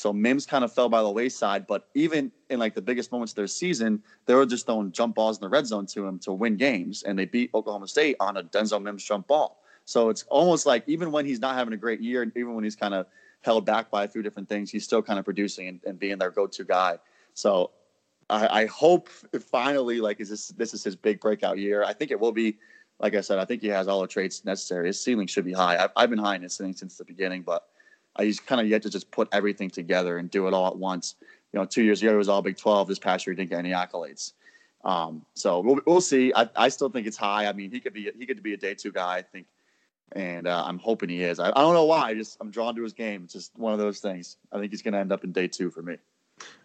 So 0.00 0.12
Mims 0.14 0.46
kind 0.46 0.64
of 0.64 0.72
fell 0.72 0.88
by 0.88 1.02
the 1.02 1.10
wayside. 1.10 1.66
But 1.66 1.88
even 1.94 2.32
in 2.48 2.58
like 2.58 2.74
the 2.74 2.82
biggest 2.82 3.12
moments 3.12 3.32
of 3.32 3.36
their 3.36 3.46
season, 3.46 4.02
they 4.26 4.34
were 4.34 4.46
just 4.46 4.64
throwing 4.64 4.92
jump 4.92 5.14
balls 5.14 5.36
in 5.36 5.42
the 5.42 5.48
red 5.48 5.66
zone 5.66 5.86
to 5.86 6.06
him 6.06 6.18
to 6.20 6.32
win 6.32 6.56
games. 6.56 7.02
And 7.02 7.18
they 7.18 7.26
beat 7.26 7.50
Oklahoma 7.54 7.86
State 7.86 8.16
on 8.18 8.38
a 8.38 8.42
Denzel 8.42 8.82
Mims 8.82 9.04
jump 9.04 9.26
ball. 9.26 9.62
So 9.84 10.08
it's 10.08 10.24
almost 10.28 10.64
like 10.64 10.84
even 10.86 11.12
when 11.12 11.26
he's 11.26 11.40
not 11.40 11.54
having 11.54 11.74
a 11.74 11.76
great 11.76 12.00
year, 12.00 12.22
and 12.22 12.32
even 12.34 12.54
when 12.54 12.64
he's 12.64 12.76
kind 12.76 12.94
of 12.94 13.06
held 13.42 13.66
back 13.66 13.90
by 13.90 14.04
a 14.04 14.08
few 14.08 14.22
different 14.22 14.48
things, 14.48 14.70
he's 14.70 14.84
still 14.84 15.02
kind 15.02 15.18
of 15.18 15.24
producing 15.24 15.68
and, 15.68 15.80
and 15.84 15.98
being 15.98 16.16
their 16.18 16.30
go-to 16.30 16.64
guy. 16.64 16.98
So 17.34 17.70
I, 18.30 18.62
I 18.62 18.66
hope 18.66 19.08
finally, 19.50 20.00
like, 20.00 20.20
is 20.20 20.30
this 20.30 20.48
this 20.48 20.72
is 20.72 20.82
his 20.84 20.96
big 20.96 21.20
breakout 21.20 21.58
year? 21.58 21.84
I 21.84 21.92
think 21.92 22.10
it 22.10 22.18
will 22.18 22.32
be. 22.32 22.58
Like 23.00 23.14
I 23.14 23.22
said, 23.22 23.38
I 23.38 23.46
think 23.46 23.62
he 23.62 23.68
has 23.68 23.88
all 23.88 24.02
the 24.02 24.06
traits 24.06 24.44
necessary. 24.44 24.86
His 24.88 25.02
ceiling 25.02 25.26
should 25.26 25.46
be 25.46 25.54
high. 25.54 25.82
I've, 25.82 25.90
I've 25.96 26.10
been 26.10 26.18
high 26.18 26.36
in 26.36 26.42
his 26.42 26.52
ceiling 26.52 26.74
since 26.74 26.98
the 26.98 27.04
beginning, 27.04 27.40
but 27.40 27.64
uh, 28.16 28.22
he's 28.22 28.40
kind 28.40 28.60
of 28.60 28.66
yet 28.66 28.82
to 28.82 28.90
just 28.90 29.10
put 29.10 29.28
everything 29.32 29.70
together 29.70 30.18
and 30.18 30.30
do 30.30 30.46
it 30.46 30.54
all 30.54 30.66
at 30.66 30.76
once. 30.76 31.16
You 31.52 31.58
know, 31.58 31.66
two 31.66 31.82
years 31.82 32.02
ago 32.02 32.14
it 32.14 32.16
was 32.16 32.28
all 32.28 32.42
Big 32.42 32.56
Twelve. 32.56 32.88
This 32.88 32.98
past 32.98 33.26
year 33.26 33.34
he 33.34 33.36
didn't 33.36 33.50
get 33.50 33.58
any 33.58 33.70
accolades. 33.70 34.32
Um, 34.84 35.24
so 35.34 35.60
we'll, 35.60 35.80
we'll 35.86 36.00
see. 36.00 36.32
I, 36.34 36.48
I 36.56 36.68
still 36.68 36.88
think 36.88 37.06
it's 37.06 37.16
high. 37.16 37.46
I 37.46 37.52
mean, 37.52 37.70
he 37.70 37.80
could 37.80 37.92
be 37.92 38.10
he 38.18 38.26
could 38.26 38.42
be 38.42 38.54
a 38.54 38.56
day 38.56 38.74
two 38.74 38.92
guy. 38.92 39.16
I 39.16 39.22
think, 39.22 39.46
and 40.12 40.46
uh, 40.46 40.64
I'm 40.66 40.78
hoping 40.78 41.08
he 41.08 41.22
is. 41.22 41.38
I, 41.38 41.48
I 41.48 41.60
don't 41.60 41.74
know 41.74 41.84
why. 41.84 42.02
I 42.02 42.14
just 42.14 42.38
I'm 42.40 42.50
drawn 42.50 42.74
to 42.76 42.82
his 42.82 42.92
game. 42.92 43.24
It's 43.24 43.32
just 43.32 43.58
one 43.58 43.72
of 43.72 43.78
those 43.78 44.00
things. 44.00 44.36
I 44.52 44.58
think 44.58 44.70
he's 44.72 44.82
going 44.82 44.94
to 44.94 45.00
end 45.00 45.12
up 45.12 45.24
in 45.24 45.32
day 45.32 45.48
two 45.48 45.70
for 45.70 45.82
me. 45.82 45.96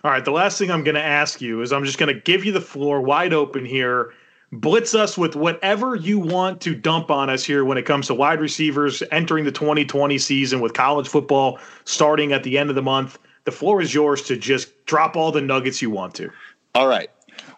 All 0.03 0.11
right, 0.11 0.23
the 0.23 0.31
last 0.31 0.57
thing 0.57 0.71
I'm 0.71 0.83
going 0.83 0.95
to 0.95 1.03
ask 1.03 1.41
you 1.41 1.61
is 1.61 1.73
I'm 1.73 1.83
just 1.83 1.97
going 1.97 2.13
to 2.13 2.21
give 2.21 2.45
you 2.45 2.53
the 2.53 2.61
floor 2.61 3.01
wide 3.01 3.33
open 3.33 3.65
here. 3.65 4.13
Blitz 4.55 4.95
us 4.95 5.17
with 5.17 5.35
whatever 5.35 5.95
you 5.95 6.17
want 6.17 6.61
to 6.61 6.73
dump 6.75 7.11
on 7.11 7.29
us 7.29 7.43
here 7.43 7.65
when 7.65 7.77
it 7.77 7.85
comes 7.85 8.07
to 8.07 8.13
wide 8.13 8.39
receivers 8.39 9.03
entering 9.11 9.43
the 9.43 9.51
2020 9.51 10.17
season 10.17 10.61
with 10.61 10.73
college 10.73 11.07
football 11.07 11.59
starting 11.83 12.31
at 12.31 12.43
the 12.43 12.57
end 12.57 12.69
of 12.69 12.75
the 12.75 12.81
month. 12.81 13.19
The 13.43 13.51
floor 13.51 13.81
is 13.81 13.93
yours 13.93 14.21
to 14.23 14.37
just 14.37 14.85
drop 14.85 15.17
all 15.17 15.31
the 15.31 15.41
nuggets 15.41 15.81
you 15.81 15.89
want 15.89 16.13
to. 16.15 16.31
All 16.73 16.87
right. 16.87 17.09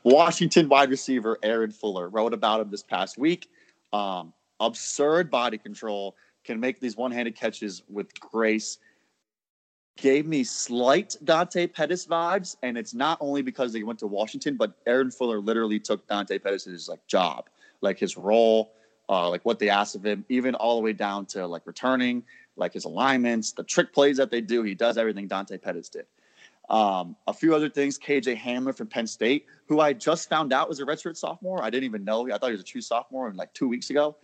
Washington 0.03 0.69
wide 0.69 0.89
receiver 0.89 1.37
Aaron 1.43 1.71
Fuller 1.71 2.09
wrote 2.09 2.33
about 2.33 2.61
him 2.61 2.71
this 2.71 2.83
past 2.83 3.17
week. 3.17 3.47
Um, 3.93 4.33
absurd 4.59 5.29
body 5.29 5.57
control, 5.57 6.15
can 6.43 6.59
make 6.59 6.79
these 6.79 6.97
one 6.97 7.11
handed 7.11 7.35
catches 7.35 7.83
with 7.89 8.17
grace. 8.19 8.79
Gave 9.97 10.27
me 10.27 10.43
slight 10.43 11.15
Dante 11.23 11.65
Pettis 11.67 12.05
vibes, 12.05 12.55
and 12.61 12.77
it's 12.77 12.93
not 12.93 13.17
only 13.19 13.41
because 13.41 13.73
they 13.73 13.81
went 13.81 13.99
to 13.99 14.07
Washington, 14.07 14.55
but 14.55 14.73
Aaron 14.85 15.09
Fuller 15.09 15.39
literally 15.39 15.79
took 15.79 16.07
Dante 16.07 16.37
Pettis' 16.37 16.87
like 16.87 17.05
job, 17.07 17.49
like 17.81 17.97
his 17.97 18.15
role, 18.15 18.73
uh, 19.09 19.27
like 19.29 19.43
what 19.43 19.57
they 19.57 19.69
asked 19.69 19.95
of 19.95 20.05
him, 20.05 20.23
even 20.29 20.53
all 20.53 20.75
the 20.75 20.83
way 20.83 20.93
down 20.93 21.25
to 21.25 21.47
like 21.47 21.65
returning, 21.65 22.23
like 22.55 22.73
his 22.73 22.85
alignments, 22.85 23.53
the 23.53 23.63
trick 23.63 23.91
plays 23.91 24.17
that 24.17 24.29
they 24.29 24.39
do. 24.39 24.61
He 24.61 24.75
does 24.75 24.97
everything 24.97 25.27
Dante 25.27 25.57
Pettis 25.57 25.89
did. 25.89 26.05
Um, 26.69 27.15
a 27.27 27.33
few 27.33 27.55
other 27.55 27.69
things. 27.69 27.97
KJ 27.97 28.37
Hamler 28.37 28.75
from 28.75 28.87
Penn 28.87 29.07
State, 29.07 29.45
who 29.67 29.79
I 29.79 29.93
just 29.93 30.29
found 30.29 30.53
out 30.53 30.69
was 30.69 30.79
a 30.79 30.85
redshirt 30.85 31.17
sophomore. 31.17 31.63
I 31.63 31.69
didn't 31.69 31.85
even 31.85 32.03
know. 32.03 32.27
I 32.27 32.37
thought 32.37 32.47
he 32.47 32.51
was 32.51 32.61
a 32.61 32.65
true 32.65 32.81
sophomore 32.81 33.31
like 33.33 33.53
two 33.53 33.67
weeks 33.67 33.89
ago. 33.89 34.15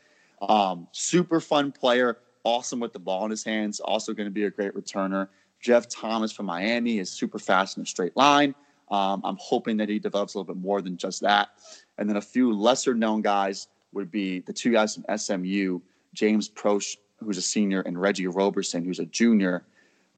Um, 0.42 0.88
super 0.92 1.40
fun 1.40 1.72
player, 1.72 2.20
awesome 2.44 2.80
with 2.80 2.92
the 2.92 3.00
ball 3.00 3.24
in 3.26 3.32
his 3.32 3.44
hands. 3.44 3.80
Also 3.80 4.14
going 4.14 4.28
to 4.28 4.32
be 4.32 4.44
a 4.44 4.50
great 4.50 4.76
returner. 4.76 5.30
Jeff 5.64 5.88
Thomas 5.90 6.32
from 6.32 6.46
Miami 6.46 7.00
is 7.00 7.10
super 7.10 7.40
fast 7.40 7.78
in 7.78 7.84
a 7.84 7.86
straight 7.86 8.16
line. 8.16 8.54
Um, 8.92 9.22
I'm 9.24 9.38
hoping 9.40 9.78
that 9.78 9.90
he 9.90 9.98
develops 9.98 10.36
a 10.36 10.38
little 10.38 10.54
bit 10.54 10.62
more 10.62 10.82
than 10.82 10.98
just 10.98 11.22
that. 11.22 11.50
And 11.98 12.08
then 12.08 12.18
a 12.18 12.22
few 12.22 12.54
lesser 12.54 12.94
known 12.94 13.22
guys 13.22 13.68
would 13.94 14.12
be 14.12 14.42
the 14.42 14.54
two 14.54 14.72
guys 14.72 14.96
from 14.96 15.18
SMU, 15.18 15.80
James 16.14 16.50
Proche, 16.50 16.98
who's 17.18 17.38
a 17.38 17.42
senior, 17.42 17.82
and 17.82 18.00
Reggie 18.00 18.28
Roberson, 18.28 18.84
who's 18.84 19.00
a 19.00 19.06
junior. 19.06 19.64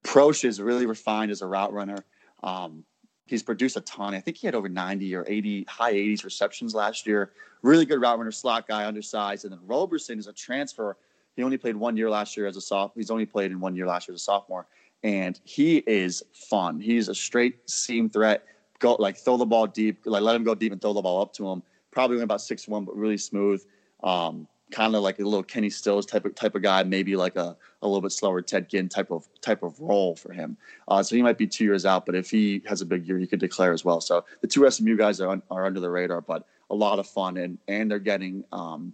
Proche 0.03 0.43
is 0.43 0.59
really 0.59 0.87
refined 0.87 1.31
as 1.31 1.41
a 1.41 1.47
route 1.47 1.71
runner. 1.71 2.03
Um, 2.43 2.83
He's 3.27 3.41
produced 3.41 3.75
a 3.75 3.81
ton. 3.81 4.13
I 4.13 4.19
think 4.19 4.37
he 4.37 4.45
had 4.45 4.53
over 4.53 4.69
90 4.69 5.15
or 5.15 5.25
80, 5.27 5.65
high 5.67 5.93
80s 5.93 6.23
receptions 6.23 6.75
last 6.75 7.07
year. 7.07 7.31
Really 7.63 7.85
good 7.85 7.99
route 7.99 8.19
runner, 8.19 8.31
slot 8.31 8.67
guy, 8.67 8.85
undersized. 8.85 9.45
And 9.45 9.53
then 9.53 9.59
Roberson 9.65 10.19
is 10.19 10.27
a 10.27 10.33
transfer. 10.33 10.95
He 11.35 11.41
only 11.41 11.57
played 11.57 11.75
one 11.75 11.97
year 11.97 12.09
last 12.09 12.37
year 12.37 12.45
as 12.45 12.55
a 12.55 12.61
sophomore. 12.61 13.01
He's 13.01 13.09
only 13.09 13.25
played 13.25 13.51
in 13.51 13.59
one 13.59 13.75
year 13.75 13.87
last 13.87 14.07
year 14.07 14.13
as 14.13 14.21
a 14.21 14.23
sophomore. 14.23 14.67
And 15.03 15.39
he 15.43 15.77
is 15.77 16.23
fun. 16.33 16.79
He's 16.79 17.09
a 17.09 17.15
straight 17.15 17.69
seam 17.69 18.09
threat. 18.09 18.45
Go 18.79 18.95
like 18.95 19.17
throw 19.17 19.37
the 19.37 19.45
ball 19.45 19.67
deep, 19.67 19.99
like 20.05 20.21
let 20.21 20.35
him 20.35 20.43
go 20.43 20.55
deep 20.55 20.71
and 20.71 20.81
throw 20.81 20.93
the 20.93 21.01
ball 21.01 21.21
up 21.21 21.33
to 21.33 21.47
him. 21.47 21.63
Probably 21.91 22.15
only 22.15 22.23
about 22.23 22.41
six 22.41 22.67
one, 22.67 22.85
but 22.85 22.95
really 22.95 23.17
smooth. 23.17 23.63
Um, 24.03 24.47
kind 24.71 24.95
of 24.95 25.03
like 25.03 25.19
a 25.19 25.23
little 25.23 25.43
Kenny 25.43 25.69
Stills 25.69 26.05
type 26.05 26.25
of 26.25 26.35
type 26.35 26.55
of 26.55 26.61
guy, 26.61 26.83
maybe 26.83 27.15
like 27.15 27.35
a, 27.35 27.55
a 27.81 27.87
little 27.87 28.01
bit 28.01 28.11
slower 28.11 28.41
Ted 28.41 28.69
Ginn 28.69 28.89
type 28.89 29.11
of 29.11 29.27
type 29.41 29.63
of 29.63 29.79
role 29.79 30.15
for 30.15 30.33
him. 30.33 30.57
Uh, 30.87 31.03
so 31.03 31.15
he 31.15 31.21
might 31.21 31.37
be 31.37 31.47
two 31.47 31.63
years 31.63 31.85
out, 31.85 32.05
but 32.05 32.15
if 32.15 32.29
he 32.29 32.61
has 32.65 32.81
a 32.81 32.85
big 32.85 33.07
year, 33.07 33.17
he 33.17 33.27
could 33.27 33.39
declare 33.39 33.73
as 33.73 33.85
well. 33.85 34.01
So 34.01 34.25
the 34.41 34.47
two 34.47 34.69
SMU 34.69 34.97
guys 34.97 35.21
are, 35.21 35.41
are 35.51 35.65
under 35.65 35.79
the 35.79 35.89
radar, 35.89 36.21
but 36.21 36.47
a 36.69 36.75
lot 36.75 36.99
of 36.99 37.07
fun, 37.07 37.37
and 37.37 37.57
and 37.67 37.89
they're 37.89 37.99
getting 37.99 38.43
um, 38.51 38.93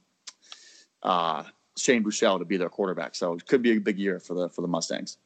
uh, 1.03 1.43
Shane 1.77 2.03
Buechele 2.03 2.39
to 2.39 2.45
be 2.45 2.57
their 2.57 2.69
quarterback. 2.69 3.15
So 3.15 3.33
it 3.33 3.47
could 3.47 3.61
be 3.61 3.71
a 3.71 3.79
big 3.79 3.97
year 3.97 4.19
for 4.19 4.33
the 4.33 4.49
for 4.49 4.61
the 4.61 4.67
Mustangs. 4.67 5.17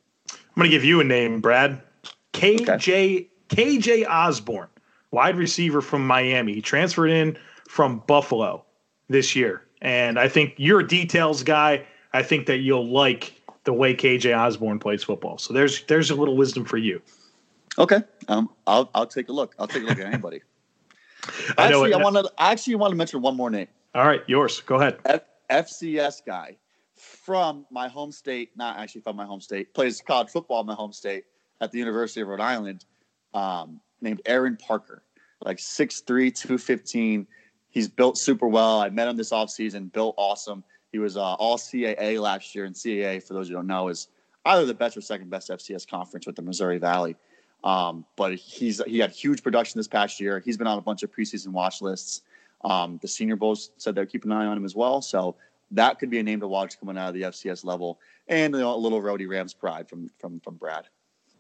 I'm 0.56 0.62
going 0.62 0.72
to 0.72 0.76
give 0.76 0.86
you 0.86 1.02
a 1.02 1.04
name, 1.04 1.42
Brad. 1.42 1.82
KJ 2.32 2.70
okay. 2.70 3.30
KJ 3.50 4.08
Osborn, 4.08 4.70
wide 5.12 5.36
receiver 5.36 5.82
from 5.82 6.08
Miami. 6.08 6.54
He 6.54 6.62
transferred 6.62 7.10
in 7.10 7.38
from 7.68 8.02
Buffalo 8.08 8.64
this 9.10 9.36
year. 9.36 9.64
And 9.82 10.18
I 10.18 10.30
think 10.30 10.54
you're 10.56 10.80
a 10.80 10.88
details 10.88 11.44
guy. 11.44 11.86
I 12.14 12.24
think 12.24 12.46
that 12.48 12.60
you'll 12.60 12.88
like 12.88 13.34
the 13.66 13.74
way 13.74 13.94
KJ 13.94 14.38
Osborn 14.38 14.80
plays 14.80 15.04
football. 15.04 15.38
So 15.38 15.54
there's 15.54 15.84
there's 15.84 16.10
a 16.10 16.16
little 16.16 16.38
wisdom 16.38 16.64
for 16.64 16.78
you. 16.78 17.02
Okay, 17.78 18.02
um, 18.30 18.50
I'll 18.66 18.90
I'll 18.96 19.06
take 19.06 19.28
a 19.28 19.34
look. 19.34 19.54
I'll 19.60 19.68
take 19.68 19.84
a 19.84 19.86
look 19.86 20.00
at 20.00 20.06
anybody. 20.06 20.42
I 21.58 21.68
actually, 21.68 21.94
I 21.94 21.98
want 21.98 22.16
to 22.16 22.32
actually 22.38 22.76
want 22.76 22.92
to 22.92 22.96
mention 22.96 23.22
one 23.22 23.36
more 23.36 23.50
name. 23.50 23.68
All 23.94 24.08
right, 24.08 24.22
yours. 24.28 24.62
Go 24.62 24.76
ahead. 24.76 25.00
F- 25.06 25.26
FCS 25.50 26.26
guy 26.26 26.56
from 26.96 27.66
my 27.70 27.88
home 27.88 28.12
state, 28.12 28.52
not 28.56 28.78
actually 28.78 29.02
from 29.02 29.16
my 29.16 29.26
home 29.26 29.42
state, 29.42 29.74
plays 29.74 30.02
college 30.02 30.30
football 30.30 30.62
in 30.62 30.68
my 30.68 30.76
home 30.76 30.94
state 30.94 31.26
at 31.62 31.72
the 31.72 31.80
University 31.80 32.22
of 32.22 32.28
Rhode 32.28 32.42
Island, 32.42 32.86
um, 33.34 33.80
named 34.02 34.22
Aaron 34.26 34.58
Parker, 34.58 35.04
like 35.42 35.58
6'3", 35.58 36.06
215 36.06 37.28
he's 37.76 37.90
built 37.90 38.18
super 38.18 38.48
well. 38.48 38.82
I 38.82 38.90
met 38.90 39.08
him 39.08 39.18
this 39.18 39.30
offseason, 39.30 39.92
built 39.92 40.16
awesome. 40.18 40.64
He 40.92 40.98
was 40.98 41.18
uh, 41.18 41.34
all 41.34 41.58
CAA 41.58 42.20
last 42.20 42.56
year, 42.56 42.66
and 42.66 42.74
CAA, 42.74 43.22
for 43.22 43.36
those 43.36 43.50
who 43.50 43.54
don't 43.54 43.68
know, 43.68 43.90
is 43.90 44.08
either 44.46 44.66
the 44.66 44.74
best 44.74 44.98
or 44.98 45.02
second 45.02 45.30
best 45.30 45.50
FCS 45.50 45.88
conference 45.88 46.26
with 46.26 46.38
the 46.38 46.42
Missouri 46.42 46.80
Valley. 46.80 47.16
Um, 47.64 48.06
but 48.16 48.36
he's 48.36 48.82
he 48.86 49.00
had 49.00 49.12
huge 49.12 49.44
production 49.44 49.78
this 49.78 49.88
past 49.88 50.20
year. 50.20 50.42
He's 50.44 50.56
been 50.56 50.68
on 50.68 50.78
a 50.78 50.82
bunch 50.82 51.04
of 51.04 51.12
preseason 51.12 51.50
watch 51.50 51.82
lists. 51.82 52.22
Um, 52.64 52.98
the 53.02 53.08
Senior 53.08 53.36
Bowls 53.36 53.72
said 53.78 53.94
they're 53.94 54.06
keeping 54.06 54.32
an 54.32 54.38
eye 54.38 54.46
on 54.46 54.58
him 54.58 54.66
as 54.66 54.76
well. 54.76 55.02
So 55.02 55.36
that 55.72 56.00
could 56.00 56.10
be 56.10 56.20
a 56.20 56.24
name 56.24 56.40
to 56.42 56.48
watch 56.48 56.80
coming 56.80 56.98
out 56.98 57.10
of 57.10 57.14
the 57.14 57.24
FCS 57.24 57.66
level, 57.66 58.00
and 58.28 58.54
you 58.54 58.60
know, 58.60 58.76
a 58.76 58.78
little 58.78 59.02
Rhody 59.02 59.26
Rams 59.26 59.54
pride 59.54 59.90
from 59.90 60.10
from 60.20 60.40
from 60.40 60.56
Brad. 60.56 60.88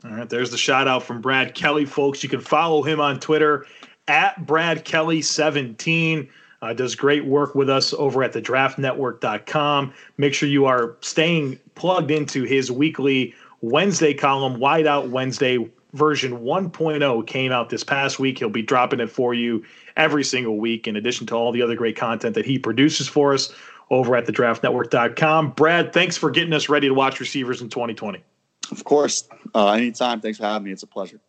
All 0.03 0.11
right, 0.11 0.29
there's 0.29 0.51
the 0.51 0.57
shout 0.57 0.87
out 0.87 1.03
from 1.03 1.21
Brad 1.21 1.55
Kelly, 1.55 1.85
folks. 1.85 2.21
You 2.21 2.29
can 2.29 2.41
follow 2.41 2.83
him 2.83 2.99
on 2.99 3.19
Twitter 3.19 3.65
at 4.07 4.45
Brad 4.45 4.85
Kelly 4.85 5.21
17. 5.21 6.29
Uh, 6.61 6.73
does 6.73 6.95
great 6.95 7.25
work 7.25 7.53
with 7.53 7.69
us 7.69 7.93
over 7.93 8.23
at 8.23 8.33
the 8.33 8.41
draftnetwork.com. 8.41 9.93
Make 10.17 10.33
sure 10.33 10.49
you 10.49 10.65
are 10.65 10.97
staying 11.01 11.59
plugged 11.75 12.11
into 12.11 12.43
his 12.43 12.71
weekly 12.71 13.35
Wednesday 13.61 14.13
column, 14.13 14.57
Wideout 14.57 15.09
Wednesday 15.09 15.69
version 15.93 16.39
1.0 16.39 17.27
came 17.27 17.51
out 17.51 17.69
this 17.69 17.83
past 17.83 18.19
week. 18.19 18.37
He'll 18.37 18.49
be 18.49 18.61
dropping 18.61 18.99
it 18.99 19.09
for 19.09 19.33
you 19.33 19.63
every 19.95 20.23
single 20.23 20.57
week, 20.57 20.87
in 20.87 20.95
addition 20.97 21.25
to 21.27 21.35
all 21.35 21.51
the 21.51 21.61
other 21.61 21.75
great 21.75 21.95
content 21.95 22.35
that 22.35 22.45
he 22.45 22.59
produces 22.59 23.07
for 23.07 23.33
us 23.33 23.53
over 23.89 24.15
at 24.15 24.25
the 24.25 24.33
draftnetwork.com. 24.33 25.51
Brad, 25.51 25.93
thanks 25.93 26.17
for 26.17 26.31
getting 26.31 26.53
us 26.53 26.69
ready 26.69 26.87
to 26.87 26.93
watch 26.93 27.19
receivers 27.19 27.61
in 27.61 27.69
2020. 27.69 28.23
Of 28.71 28.83
course. 28.83 29.27
Uh, 29.53 29.71
anytime. 29.71 30.21
Thanks 30.21 30.37
for 30.37 30.45
having 30.45 30.65
me. 30.65 30.71
It's 30.71 30.83
a 30.83 30.87
pleasure. 30.87 31.19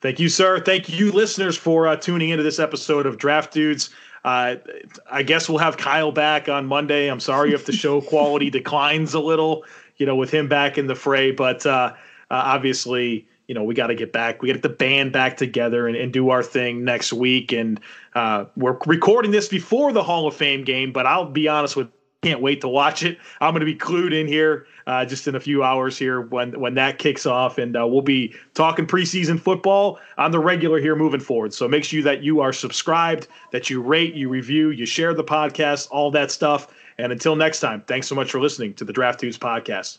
Thank 0.00 0.20
you, 0.20 0.28
sir. 0.28 0.60
Thank 0.60 0.88
you, 0.88 1.10
listeners, 1.10 1.56
for 1.56 1.88
uh, 1.88 1.96
tuning 1.96 2.28
into 2.30 2.44
this 2.44 2.58
episode 2.58 3.06
of 3.06 3.18
Draft 3.18 3.52
Dudes. 3.52 3.90
Uh, 4.24 4.56
I 5.10 5.22
guess 5.22 5.48
we'll 5.48 5.58
have 5.58 5.76
Kyle 5.76 6.12
back 6.12 6.48
on 6.48 6.66
Monday. 6.66 7.10
I'm 7.10 7.20
sorry 7.20 7.52
if 7.52 7.66
the 7.66 7.72
show 7.72 8.00
quality 8.02 8.50
declines 8.50 9.14
a 9.14 9.20
little, 9.20 9.64
you 9.96 10.06
know, 10.06 10.14
with 10.14 10.30
him 10.30 10.48
back 10.48 10.78
in 10.78 10.86
the 10.86 10.94
fray, 10.94 11.30
but 11.30 11.66
uh, 11.66 11.70
uh 11.70 11.94
obviously, 12.30 13.26
you 13.48 13.54
know, 13.54 13.64
we 13.64 13.74
got 13.74 13.88
to 13.88 13.94
get 13.94 14.12
back. 14.12 14.40
We 14.40 14.48
got 14.48 14.52
to 14.52 14.58
get 14.60 14.62
the 14.62 14.76
band 14.76 15.12
back 15.12 15.36
together 15.36 15.88
and, 15.88 15.96
and 15.96 16.12
do 16.12 16.30
our 16.30 16.42
thing 16.42 16.84
next 16.84 17.12
week. 17.12 17.50
And 17.50 17.80
uh, 18.14 18.44
we're 18.56 18.78
recording 18.86 19.30
this 19.30 19.48
before 19.48 19.92
the 19.92 20.02
Hall 20.02 20.28
of 20.28 20.36
Fame 20.36 20.64
game, 20.64 20.92
but 20.92 21.06
I'll 21.06 21.24
be 21.24 21.48
honest 21.48 21.74
with 21.74 21.88
can't 22.22 22.40
wait 22.40 22.60
to 22.60 22.68
watch 22.68 23.04
it. 23.04 23.16
I'm 23.40 23.52
going 23.52 23.60
to 23.60 23.66
be 23.66 23.76
clued 23.76 24.12
in 24.12 24.26
here 24.26 24.66
uh, 24.88 25.04
just 25.04 25.28
in 25.28 25.36
a 25.36 25.40
few 25.40 25.62
hours 25.62 25.96
here 25.96 26.20
when 26.20 26.58
when 26.58 26.74
that 26.74 26.98
kicks 26.98 27.26
off, 27.26 27.58
and 27.58 27.76
uh, 27.76 27.86
we'll 27.86 28.02
be 28.02 28.34
talking 28.54 28.86
preseason 28.86 29.38
football 29.38 30.00
on 30.16 30.32
the 30.32 30.40
regular 30.40 30.80
here 30.80 30.96
moving 30.96 31.20
forward. 31.20 31.54
So 31.54 31.68
make 31.68 31.84
sure 31.84 32.02
that 32.02 32.22
you 32.22 32.40
are 32.40 32.52
subscribed, 32.52 33.28
that 33.52 33.70
you 33.70 33.80
rate, 33.80 34.14
you 34.14 34.28
review, 34.28 34.70
you 34.70 34.84
share 34.84 35.14
the 35.14 35.22
podcast, 35.22 35.88
all 35.92 36.10
that 36.10 36.32
stuff. 36.32 36.74
And 36.98 37.12
until 37.12 37.36
next 37.36 37.60
time, 37.60 37.84
thanks 37.86 38.08
so 38.08 38.16
much 38.16 38.32
for 38.32 38.40
listening 38.40 38.74
to 38.74 38.84
the 38.84 38.92
Draft 38.92 39.20
Dudes 39.20 39.38
podcast. 39.38 39.98